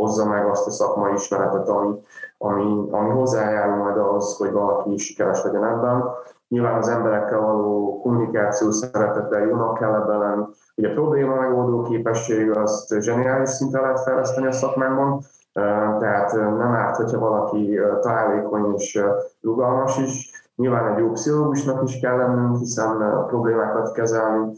hozza 0.00 0.24
meg 0.24 0.46
azt 0.46 0.66
a 0.66 0.70
szakmai 0.70 1.12
ismeretet, 1.12 1.68
ami, 1.68 1.94
ami, 2.38 2.88
ami 2.90 3.10
hozzájárul 3.10 3.76
majd 3.76 3.96
ahhoz, 3.96 4.36
hogy 4.36 4.52
valaki 4.52 4.96
sikeres 4.96 5.42
legyen 5.42 5.64
ebben. 5.64 6.04
Nyilván 6.48 6.78
az 6.78 6.88
emberekkel 6.88 7.40
való 7.40 8.00
kommunikáció 8.02 8.70
szeretettel 8.70 9.40
jónak 9.40 9.78
kell 9.78 9.94
ebben 9.94 10.18
lenni. 10.18 10.44
Ugye 10.74 10.88
a 10.88 10.92
probléma 10.92 11.34
megoldó 11.34 11.82
képesség 11.82 12.56
azt 12.56 13.00
zseniális 13.00 13.48
szinten 13.48 13.80
lehet 13.80 14.00
fejleszteni 14.00 14.46
a 14.46 14.52
szakmánkban, 14.52 15.20
Tehát 15.98 16.32
nem 16.32 16.74
árt, 16.74 16.96
hogyha 16.96 17.18
valaki 17.18 17.80
találékony 18.00 18.74
és 18.74 19.02
rugalmas 19.40 19.98
is. 19.98 20.35
Nyilván 20.56 20.92
egy 20.92 20.98
jó 20.98 21.10
pszichológusnak 21.10 21.82
is 21.82 22.00
kell 22.00 22.16
lennünk, 22.16 22.58
hiszen 22.58 23.24
problémákat 23.26 23.92
kezelni, 23.92 24.52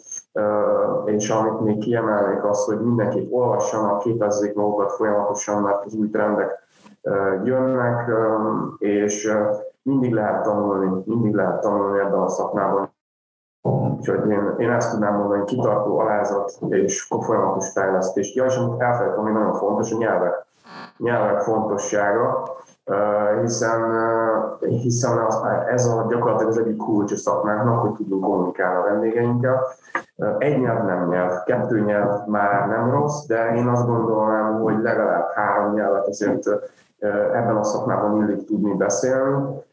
és 1.05 1.30
amit 1.30 1.61
még 1.61 1.78
kiemelnék 1.78 2.44
az, 2.44 2.64
hogy 2.64 2.80
mindenki 2.80 3.28
olvassanak, 3.30 3.99
képezzék 3.99 4.55
magukat 4.55 4.92
folyamatosan, 4.92 5.62
mert 5.62 5.84
az 5.84 5.94
új 5.94 6.11
trendek 6.11 6.66
jönnek, 7.44 8.11
és 8.78 9.36
mindig 9.82 10.12
lehet 10.12 10.42
tanulni, 10.42 11.03
mindig 11.05 11.34
lehet 11.34 11.61
tanulni 11.61 11.99
ebben 11.99 12.20
a 12.20 12.28
szakmában. 12.28 12.96
Úgyhogy 13.96 14.30
én, 14.30 14.55
én 14.59 14.70
ezt 14.70 14.90
tudnám 14.90 15.14
mondani, 15.14 15.44
kitartó 15.44 15.99
alázat 15.99 16.59
és 16.68 17.03
folyamatos 17.03 17.72
fejlesztés. 17.72 18.34
Ja, 18.34 18.44
és 18.44 18.57
amit 18.57 18.80
elfelejtem, 18.80 19.20
ami 19.20 19.32
nagyon 19.32 19.55
fontos, 19.55 19.92
a 19.92 19.96
nyelvek. 19.96 20.46
Nyelvek 20.96 21.40
fontossága, 21.40 22.57
hiszen, 23.41 23.80
hiszen 24.61 25.18
az, 25.18 25.41
ez 25.66 25.86
a 25.86 26.07
gyakorlatilag 26.09 26.53
az 26.53 26.59
egyik 26.59 26.76
kulcs 26.76 27.12
a 27.12 27.16
szakmánknak, 27.16 27.80
hogy 27.80 27.93
tudunk 27.93 28.22
kommunikálni 28.22 28.78
a 28.78 28.91
vendégeinkkel. 28.91 29.66
Egy 30.39 30.61
nyelv 30.61 30.84
nem 30.84 31.09
nyelv, 31.09 31.43
kettő 31.45 31.80
nyelv 31.80 32.26
már 32.26 32.68
nem 32.68 32.91
rossz, 32.91 33.26
de 33.26 33.55
én 33.55 33.66
azt 33.66 33.86
gondolom, 33.86 34.61
hogy 34.62 34.82
legalább 34.82 35.30
három 35.34 35.74
nyelvet 35.74 36.07
azért 36.07 36.49
ebben 37.32 37.57
a 37.57 37.62
szakmában 37.62 38.20
illik 38.20 38.47
tudni 38.47 38.74
beszélni. 38.74 39.66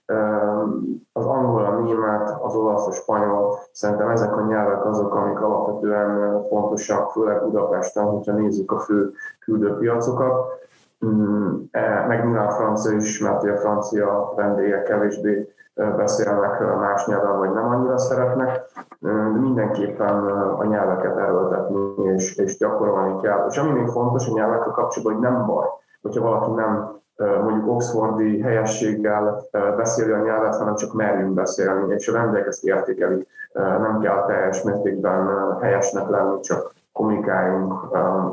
Az 1.14 1.26
angol, 1.26 1.66
a 1.66 1.80
német, 1.80 2.38
az 2.42 2.56
olasz, 2.56 2.88
a 2.88 2.92
spanyol, 2.92 3.58
szerintem 3.72 4.10
ezek 4.10 4.38
a 4.38 4.46
nyelvek 4.46 4.86
azok, 4.86 5.16
amik 5.16 5.42
alapvetően 5.42 6.42
fontosak, 6.44 7.12
főleg 7.12 7.42
Budapesten, 7.42 8.04
hogyha 8.04 8.32
nézzük 8.32 8.72
a 8.72 8.80
fő 8.80 9.12
küldőpiacokat. 9.40 10.64
Mm, 11.06 11.56
e, 11.72 12.06
meg 12.08 12.26
nyilván 12.26 12.48
a 12.48 12.52
francia 12.52 12.92
is, 12.96 13.20
mert 13.20 13.44
a 13.44 13.58
francia 13.58 14.34
vendégek 14.36 14.84
kevésbé 14.84 15.56
beszélnek 15.74 16.60
más 16.60 17.06
nyelven, 17.06 17.38
vagy 17.38 17.52
nem 17.52 17.68
annyira 17.70 17.98
szeretnek, 17.98 18.62
de 19.00 19.12
mindenképpen 19.40 20.28
a 20.58 20.66
nyelveket 20.66 21.18
erőltetni 21.18 22.04
és, 22.04 22.36
és 22.36 22.58
gyakorolni 22.58 23.22
kell. 23.22 23.46
És 23.50 23.58
ami 23.58 23.72
még 23.72 23.88
fontos 23.88 24.28
a 24.28 24.34
nyelvekkel 24.34 24.72
kapcsolatban, 24.72 25.14
hogy 25.14 25.22
nem 25.22 25.46
baj, 25.46 25.68
hogyha 26.02 26.22
valaki 26.22 26.52
nem 26.52 26.96
mondjuk 27.18 27.68
oxfordi 27.68 28.42
helyességgel 28.42 29.42
beszéli 29.52 30.12
a 30.12 30.24
nyelvet, 30.24 30.56
hanem 30.56 30.76
csak 30.76 30.94
merjünk 30.94 31.34
beszélni, 31.34 31.94
és 31.94 32.08
a 32.08 32.12
vendégek 32.12 32.48
ezt 32.48 32.66
értékelik. 32.66 33.28
Nem 33.54 34.00
kell 34.00 34.26
teljes 34.26 34.64
mértékben 34.64 35.28
helyesnek 35.62 36.10
lenni, 36.10 36.40
csak 36.40 36.74
kommunikáljunk, 36.96 37.74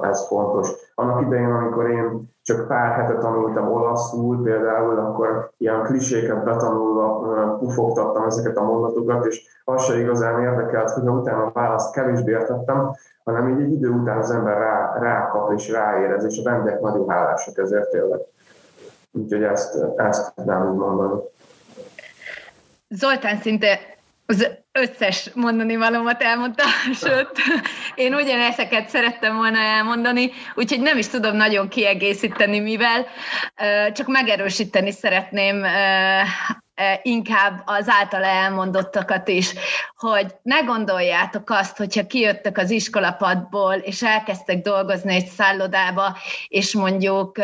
ez 0.03 0.27
fontos. 0.27 0.71
Annak 0.95 1.21
idején, 1.21 1.51
amikor 1.51 1.91
én 1.91 2.31
csak 2.43 2.67
pár 2.67 2.93
hete 2.93 3.19
tanultam 3.19 3.73
olaszul 3.73 4.43
például, 4.43 4.99
akkor 4.99 5.51
ilyen 5.57 5.83
kliséket 5.83 6.45
betanulva 6.45 7.57
pufogtattam 7.59 8.25
ezeket 8.25 8.57
a 8.57 8.63
mondatokat, 8.63 9.27
és 9.27 9.43
az 9.65 9.85
se 9.85 9.99
igazán 9.99 10.43
érdekelt, 10.43 10.91
hogy 10.91 11.09
utána 11.09 11.45
a 11.45 11.51
választ 11.53 11.93
kevésbé 11.93 12.31
értettem, 12.31 12.91
hanem 13.25 13.49
így 13.49 13.61
egy 13.61 13.73
idő 13.73 13.91
után 13.91 14.19
az 14.19 14.31
ember 14.31 14.59
rá, 14.59 14.99
rákap 14.99 15.53
és 15.53 15.71
ráérez, 15.71 16.25
és 16.25 16.39
a 16.39 16.51
vendégek 16.51 16.81
nagyon 16.81 17.09
hálásak 17.09 17.59
ezért 17.59 17.91
tényleg. 17.91 18.21
Úgyhogy 19.13 19.43
ezt, 19.43 19.79
ezt 19.97 20.33
nem 20.45 20.71
úgy 20.71 20.77
mondani. 20.77 21.21
Zoltán 22.89 23.37
szinte 23.37 23.79
az 24.33 24.49
összes 24.73 25.31
mondani 25.35 25.77
valómat 25.77 26.23
elmondta, 26.23 26.65
sőt, 27.03 27.31
én 27.95 28.15
ugyanezeket 28.15 28.89
szerettem 28.89 29.37
volna 29.37 29.59
elmondani, 29.59 30.31
úgyhogy 30.55 30.81
nem 30.81 30.99
is 30.99 31.09
tudom 31.09 31.37
nagyon 31.37 31.69
kiegészíteni, 31.69 32.59
mivel 32.59 33.07
csak 33.93 34.07
megerősíteni 34.07 34.93
szeretném 34.93 35.65
inkább 37.03 37.63
az 37.65 37.89
általa 37.89 38.27
elmondottakat 38.27 39.29
is, 39.29 39.53
hogy 39.97 40.35
ne 40.43 40.61
gondoljátok 40.61 41.51
azt, 41.51 41.77
hogyha 41.77 42.07
kijöttek 42.07 42.59
az 42.59 42.71
iskolapadból, 42.71 43.75
és 43.75 44.03
elkezdtek 44.03 44.63
dolgozni 44.63 45.15
egy 45.15 45.27
szállodába, 45.27 46.17
és 46.49 46.75
mondjuk 46.75 47.39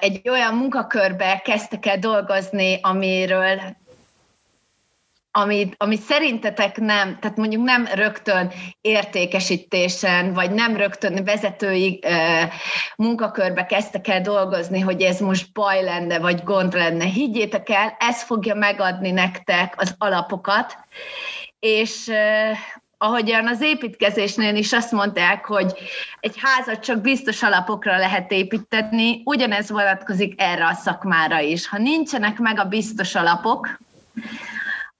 egy 0.00 0.28
olyan 0.28 0.54
munkakörbe 0.54 1.40
kezdtek 1.44 1.86
el 1.86 1.98
dolgozni, 1.98 2.78
amiről 2.82 3.60
ami, 5.32 5.68
ami 5.76 5.96
szerintetek 5.96 6.76
nem, 6.76 7.18
tehát 7.20 7.36
mondjuk 7.36 7.64
nem 7.64 7.86
rögtön 7.94 8.52
értékesítésen, 8.80 10.32
vagy 10.32 10.50
nem 10.50 10.76
rögtön 10.76 11.24
vezetői 11.24 11.98
e, 12.02 12.48
munkakörbe 12.96 13.66
kezdtek 13.66 14.08
el 14.08 14.20
dolgozni, 14.20 14.80
hogy 14.80 15.02
ez 15.02 15.20
most 15.20 15.52
baj 15.52 15.82
lenne, 15.82 16.18
vagy 16.18 16.42
gond 16.44 16.74
lenne. 16.74 17.04
Higgyétek 17.04 17.68
el, 17.68 17.96
ez 17.98 18.22
fogja 18.22 18.54
megadni 18.54 19.10
nektek 19.10 19.74
az 19.76 19.94
alapokat, 19.98 20.76
és 21.58 22.08
e, 22.08 22.56
ahogyan 22.98 23.46
az 23.46 23.62
építkezésnél 23.62 24.54
is 24.54 24.72
azt 24.72 24.92
mondták, 24.92 25.44
hogy 25.44 25.72
egy 26.20 26.34
házat 26.40 26.80
csak 26.80 27.00
biztos 27.00 27.42
alapokra 27.42 27.96
lehet 27.96 28.32
építeni, 28.32 29.22
ugyanez 29.24 29.70
vonatkozik 29.70 30.40
erre 30.40 30.66
a 30.66 30.74
szakmára 30.74 31.40
is. 31.40 31.68
Ha 31.68 31.78
nincsenek 31.78 32.38
meg 32.38 32.58
a 32.58 32.64
biztos 32.64 33.14
alapok, 33.14 33.78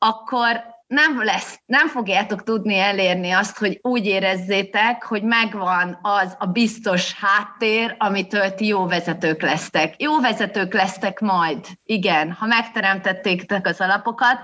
akkor 0.02 0.78
nem 0.86 1.24
lesz, 1.24 1.60
nem 1.66 1.88
fogjátok 1.88 2.42
tudni 2.42 2.78
elérni 2.78 3.30
azt, 3.30 3.58
hogy 3.58 3.78
úgy 3.82 4.06
érezzétek, 4.06 5.04
hogy 5.04 5.22
megvan 5.22 5.98
az 6.02 6.36
a 6.38 6.46
biztos 6.46 7.14
háttér, 7.14 7.94
amitől 7.98 8.54
ti 8.54 8.66
jó 8.66 8.86
vezetők 8.86 9.42
lesztek. 9.42 10.02
Jó 10.02 10.20
vezetők 10.20 10.74
lesztek 10.74 11.20
majd, 11.20 11.66
igen, 11.84 12.32
ha 12.32 12.46
megteremtettétek 12.46 13.66
az 13.66 13.80
alapokat. 13.80 14.38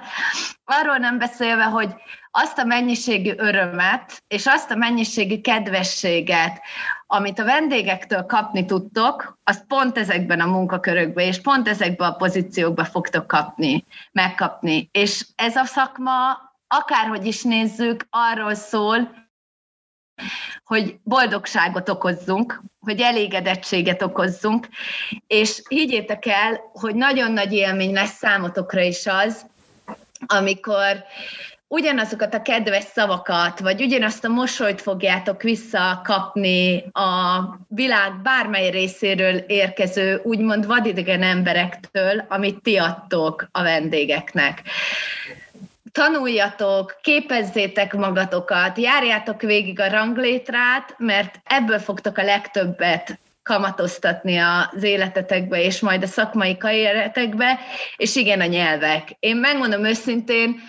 Arról 0.65 0.97
nem 0.97 1.19
beszélve, 1.19 1.65
hogy 1.65 1.95
azt 2.39 2.59
a 2.59 2.65
mennyiségű 2.65 3.33
örömet 3.37 4.23
és 4.29 4.47
azt 4.47 4.71
a 4.71 4.77
mennyiségű 4.77 5.41
kedvességet, 5.41 6.61
amit 7.07 7.39
a 7.39 7.45
vendégektől 7.45 8.23
kapni 8.23 8.65
tudtok, 8.65 9.39
azt 9.45 9.65
pont 9.67 9.99
ezekben 9.99 10.41
a 10.41 10.47
munkakörökben 10.47 11.25
és 11.25 11.41
pont 11.41 11.69
ezekben 11.69 12.11
a 12.11 12.17
pozíciókban 12.17 12.85
fogtok 12.85 13.27
kapni, 13.27 13.85
megkapni. 14.13 14.89
És 14.93 15.27
ez 15.35 15.57
a 15.57 15.65
szakma, 15.65 16.15
akárhogy 16.69 17.27
is 17.27 17.43
nézzük, 17.43 18.07
arról 18.11 18.55
szól, 18.55 19.25
hogy 20.65 20.99
boldogságot 21.03 21.89
okozzunk, 21.89 22.63
hogy 22.81 23.01
elégedettséget 23.01 24.03
okozzunk, 24.03 24.69
és 25.27 25.63
higgyétek 25.69 26.27
el, 26.27 26.61
hogy 26.73 26.95
nagyon 26.95 27.33
nagy 27.33 27.53
élmény 27.53 27.93
lesz 27.93 28.17
számotokra 28.17 28.81
is 28.81 29.07
az, 29.07 29.47
amikor 30.27 31.05
ugyanazokat 31.69 32.35
a 32.35 32.43
kedves 32.43 32.85
szavakat, 32.85 33.61
vagy 33.61 33.83
ugyanazt 33.83 34.25
a 34.25 34.29
mosolyt 34.29 34.81
fogjátok 34.81 35.43
visszakapni 35.43 36.85
a 36.93 37.41
világ 37.69 38.23
bármely 38.23 38.71
részéről 38.71 39.35
érkező, 39.37 40.21
úgymond 40.25 40.67
vadidegen 40.67 41.23
emberektől, 41.23 42.25
amit 42.29 42.63
ti 42.63 42.77
adtok 42.77 43.49
a 43.53 43.63
vendégeknek 43.63 44.63
tanuljatok, 45.93 46.99
képezzétek 47.03 47.95
magatokat, 47.95 48.79
járjátok 48.79 49.41
végig 49.41 49.81
a 49.81 49.91
ranglétrát, 49.91 50.95
mert 50.99 51.41
ebből 51.45 51.79
fogtok 51.79 52.19
a 52.19 52.23
legtöbbet 52.23 53.19
kamatoztatni 53.43 54.39
az 54.39 54.83
életetekbe, 54.83 55.63
és 55.63 55.81
majd 55.81 56.03
a 56.03 56.07
szakmai 56.07 56.57
karrieretekbe, 56.57 57.59
és 57.97 58.17
igen, 58.17 58.41
a 58.41 58.45
nyelvek. 58.45 59.17
Én 59.19 59.37
megmondom 59.37 59.85
őszintén, 59.85 60.61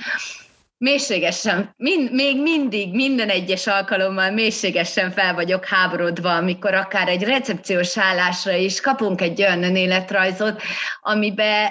mélységesen, 0.77 1.73
mind, 1.77 2.11
még 2.11 2.41
mindig, 2.41 2.93
minden 2.93 3.29
egyes 3.29 3.67
alkalommal 3.67 4.31
mélységesen 4.31 5.11
fel 5.11 5.33
vagyok 5.33 5.65
háborodva, 5.65 6.35
amikor 6.35 6.73
akár 6.73 7.07
egy 7.07 7.23
recepciós 7.23 7.97
állásra 7.97 8.51
is 8.51 8.81
kapunk 8.81 9.21
egy 9.21 9.41
olyan 9.41 9.63
önéletrajzot, 9.63 10.61
amiben 11.01 11.69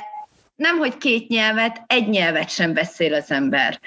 nem, 0.56 0.78
hogy 0.78 0.98
két 0.98 1.28
nyelvet, 1.28 1.82
egy 1.86 2.08
nyelvet 2.08 2.50
sem 2.50 2.72
beszél 2.72 3.14
az 3.14 3.30
ember 3.30 3.80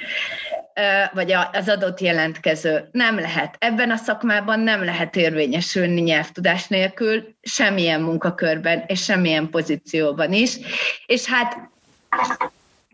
vagy 1.14 1.32
az 1.52 1.70
adott 1.70 2.00
jelentkező. 2.00 2.90
Nem 2.92 3.20
lehet. 3.20 3.56
Ebben 3.60 3.92
a 3.92 3.96
szakmában 3.96 4.60
nem 4.60 4.84
lehet 4.84 5.16
érvényesülni 5.16 6.02
nyelvtudás 6.02 6.68
nélkül, 6.68 7.36
semmilyen 7.42 8.02
munkakörben 8.02 8.84
és 8.88 9.04
semmilyen 9.04 9.50
pozícióban 9.50 10.34
is. 10.34 10.58
És 11.06 11.26
hát 11.26 11.58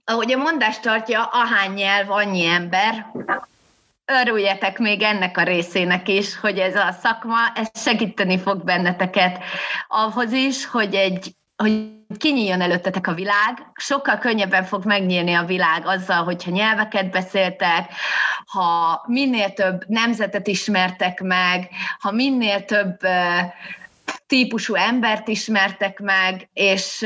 ahogy 0.05 0.31
a 0.31 0.37
mondás 0.37 0.79
tartja, 0.79 1.23
ahány 1.23 1.71
nyelv, 1.71 2.11
annyi 2.11 2.45
ember, 2.45 3.05
örüljetek 4.05 4.77
még 4.77 5.01
ennek 5.01 5.37
a 5.37 5.43
részének 5.43 6.07
is, 6.07 6.39
hogy 6.39 6.59
ez 6.59 6.75
a 6.75 6.91
szakma, 7.01 7.37
ez 7.55 7.67
segíteni 7.73 8.39
fog 8.39 8.63
benneteket 8.63 9.43
ahhoz 9.87 10.31
is, 10.31 10.65
hogy 10.65 10.95
egy 10.95 11.35
hogy 11.55 11.93
kinyíljon 12.17 12.61
előttetek 12.61 13.07
a 13.07 13.13
világ, 13.13 13.71
sokkal 13.75 14.17
könnyebben 14.17 14.63
fog 14.63 14.85
megnyílni 14.85 15.33
a 15.33 15.45
világ 15.45 15.85
azzal, 15.85 16.23
hogyha 16.23 16.51
nyelveket 16.51 17.09
beszéltek, 17.09 17.91
ha 18.45 19.03
minél 19.07 19.53
több 19.53 19.83
nemzetet 19.87 20.47
ismertek 20.47 21.21
meg, 21.21 21.69
ha 21.99 22.11
minél 22.11 22.65
több 22.65 22.99
típusú 24.27 24.73
embert 24.73 25.27
ismertek 25.27 25.99
meg, 25.99 26.49
és 26.53 27.05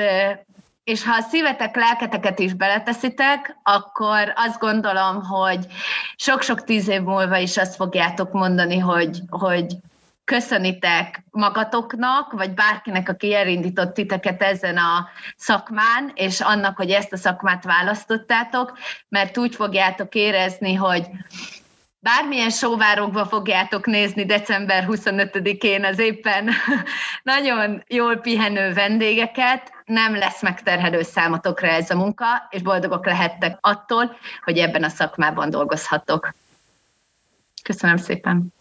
és 0.90 1.04
ha 1.04 1.16
a 1.16 1.22
szívetek, 1.22 1.76
lelketeket 1.76 2.40
is 2.40 2.54
beleteszitek, 2.54 3.58
akkor 3.64 4.34
azt 4.36 4.60
gondolom, 4.60 5.24
hogy 5.24 5.66
sok-sok 6.16 6.64
tíz 6.64 6.88
év 6.88 7.02
múlva 7.02 7.38
is 7.38 7.58
azt 7.58 7.76
fogjátok 7.76 8.32
mondani, 8.32 8.78
hogy, 8.78 9.20
hogy 9.30 9.66
köszönitek 10.24 11.24
magatoknak, 11.32 12.32
vagy 12.32 12.54
bárkinek, 12.54 13.10
aki 13.10 13.36
elindított 13.36 13.94
titeket 13.94 14.42
ezen 14.42 14.78
a 14.78 15.08
szakmán, 15.36 16.12
és 16.14 16.42
annak, 16.42 16.78
hogy 16.78 16.90
ezt 16.90 17.14
a 17.14 17.18
szakmát 17.18 17.64
választottátok, 17.64 18.78
mert 19.10 19.38
úgy 19.38 19.56
fogjátok 19.56 20.16
érezni, 20.16 20.74
hogy 20.74 21.08
bármilyen 22.00 22.50
sóvárokba 22.50 23.26
fogjátok 23.26 23.86
nézni 23.86 24.26
december 24.26 24.86
25-én 24.88 25.86
az 25.86 26.00
éppen 26.00 26.50
nagyon 27.24 27.84
jól 27.88 28.16
pihenő 28.16 28.74
vendégeket, 28.74 29.72
nem 29.90 30.16
lesz 30.16 30.42
megterhelő 30.42 31.02
számotokra 31.02 31.68
ez 31.68 31.90
a 31.90 31.96
munka, 31.96 32.26
és 32.50 32.62
boldogok 32.62 33.06
lehettek 33.06 33.58
attól, 33.62 34.16
hogy 34.44 34.58
ebben 34.58 34.84
a 34.84 34.90
szakmában 34.90 35.50
dolgozhatok. 35.50 36.34
Köszönöm 37.64 37.98
szépen! 37.98 38.54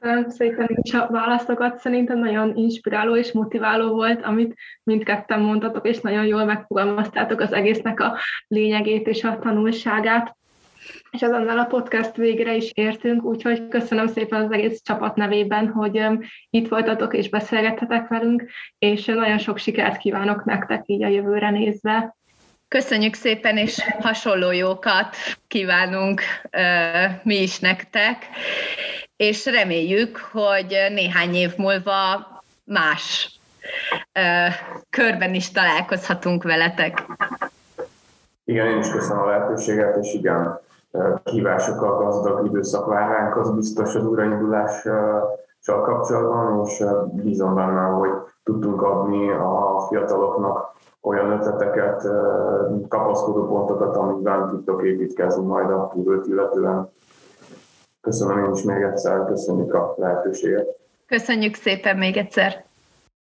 Köszönöm 0.00 0.30
szépen 0.30 0.66
is 0.82 0.92
a 0.92 1.08
válaszokat. 1.10 1.78
Szerintem 1.78 2.18
nagyon 2.18 2.56
inspiráló 2.56 3.16
és 3.16 3.32
motiváló 3.32 3.94
volt, 3.94 4.24
amit 4.24 4.56
mindketten 4.82 5.40
mondtatok, 5.40 5.86
és 5.86 6.00
nagyon 6.00 6.26
jól 6.26 6.44
megfogalmaztátok 6.44 7.40
az 7.40 7.52
egésznek 7.52 8.00
a 8.00 8.18
lényegét 8.48 9.06
és 9.06 9.24
a 9.24 9.38
tanulságát. 9.38 10.36
És 11.12 11.22
azonnal 11.22 11.58
a 11.58 11.64
podcast 11.64 12.16
végre 12.16 12.54
is 12.54 12.70
értünk, 12.74 13.22
úgyhogy 13.22 13.68
köszönöm 13.68 14.06
szépen 14.06 14.42
az 14.42 14.52
egész 14.52 14.82
csapat 14.82 15.16
nevében, 15.16 15.68
hogy 15.68 16.06
itt 16.50 16.68
voltatok 16.68 17.14
és 17.14 17.28
beszélgethetek 17.28 18.08
velünk, 18.08 18.44
és 18.78 19.04
nagyon 19.04 19.38
sok 19.38 19.58
sikert 19.58 19.96
kívánok 19.96 20.44
nektek 20.44 20.82
így 20.86 21.02
a 21.02 21.08
jövőre 21.08 21.50
nézve. 21.50 22.16
Köszönjük 22.68 23.14
szépen, 23.14 23.56
és 23.56 23.78
hasonló 24.00 24.50
jókat 24.50 25.16
kívánunk 25.46 26.20
mi 27.22 27.42
is 27.42 27.58
nektek, 27.58 28.16
és 29.16 29.46
reméljük, 29.46 30.16
hogy 30.16 30.76
néhány 30.90 31.34
év 31.34 31.50
múlva 31.56 32.26
más 32.64 33.38
körben 34.90 35.34
is 35.34 35.50
találkozhatunk 35.50 36.42
veletek. 36.42 37.04
Igen, 38.44 38.66
én 38.66 38.78
is 38.78 38.90
köszönöm 38.90 39.22
a 39.22 39.26
lehetőséget, 39.26 39.96
és 39.96 40.14
igen, 40.14 40.60
kívásokkal 41.24 41.96
gazdag 41.96 42.46
időszak 42.46 42.86
vár 42.86 43.08
ránk, 43.08 43.36
az 43.36 43.54
biztos 43.54 43.94
az 43.94 44.06
újraindulással 44.06 45.82
kapcsolatban, 45.82 46.66
és 46.66 46.84
bízom 47.12 47.54
benne, 47.54 47.80
hogy 47.80 48.10
tudtunk 48.44 48.82
adni 48.82 49.30
a 49.30 49.84
fiataloknak 49.88 50.74
olyan 51.00 51.30
ötleteket, 51.30 52.08
kapaszkodó 52.88 53.46
pontokat, 53.46 53.96
amikben 53.96 54.48
tudtok 54.48 54.82
építkezni 54.82 55.44
majd 55.44 55.70
a 55.70 55.92
jövőt 55.96 56.26
illetően. 56.26 56.90
Köszönöm 58.00 58.44
én 58.44 58.52
is 58.52 58.62
még 58.62 58.82
egyszer, 58.82 59.24
köszönjük 59.24 59.74
a 59.74 59.94
lehetőséget. 59.96 60.76
Köszönjük 61.06 61.54
szépen 61.54 61.96
még 61.96 62.16
egyszer. 62.16 62.64